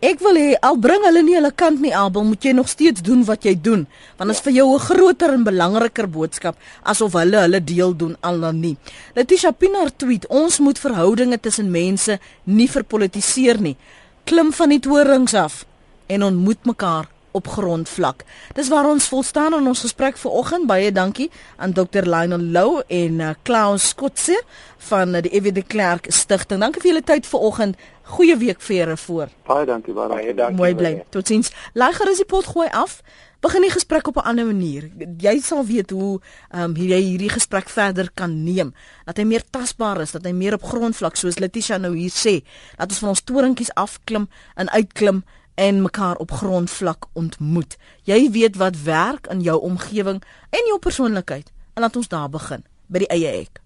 [0.02, 3.04] Ek wil hê al bring hulle nie hulle kant nie, Abel, moet jy nog steeds
[3.06, 3.84] doen wat jy doen,
[4.18, 8.18] want dit is vir jou 'n groter en belangriker boodskap asof hulle hulle deel doen
[8.22, 8.78] al dan nie."
[9.14, 13.78] Letitia Pinaar tweet: "Ons moet verhoudinge tussen mense nie verpolitiseer nie.
[14.26, 15.66] Klim van die torings af
[16.08, 18.26] en ontmoet mekaar op grondvlak.
[18.54, 20.68] Dis waar ons vol staan in ons gesprek vanoggend.
[20.68, 22.06] Baie dankie aan Dr.
[22.06, 24.42] Lionel Lou en uh, Klaus Skotse
[24.78, 26.62] van uh, die Evie de Klerk Stichting.
[26.62, 27.80] Dankie vir julle tyd vanoggend.
[28.12, 29.28] Goeie week vir julle voor.
[29.48, 30.58] Baie dankie, baie, baie dankie.
[30.58, 30.96] Mooi bly.
[31.10, 31.52] Totsiens.
[31.74, 33.02] Laai gerus die pot gooi af.
[33.42, 34.92] Begin die gesprek op 'n ander manier.
[35.18, 36.20] Jy sal weet hoe
[36.50, 38.74] ehm um, jy hierdie gesprek verder kan neem.
[39.06, 42.44] Dat hy meer tasbaar is, dat hy meer op grondvlak soos Letitia nou hier sê,
[42.78, 45.24] dat ons van ons toringkies afklim en uitklim
[45.62, 47.78] en mekaar op grondvlak ontmoet.
[48.03, 51.51] Jy weet wat werk in jou omgewing en jou persoonlikheid.
[51.74, 53.62] En laat ons daar begin by die eie ek.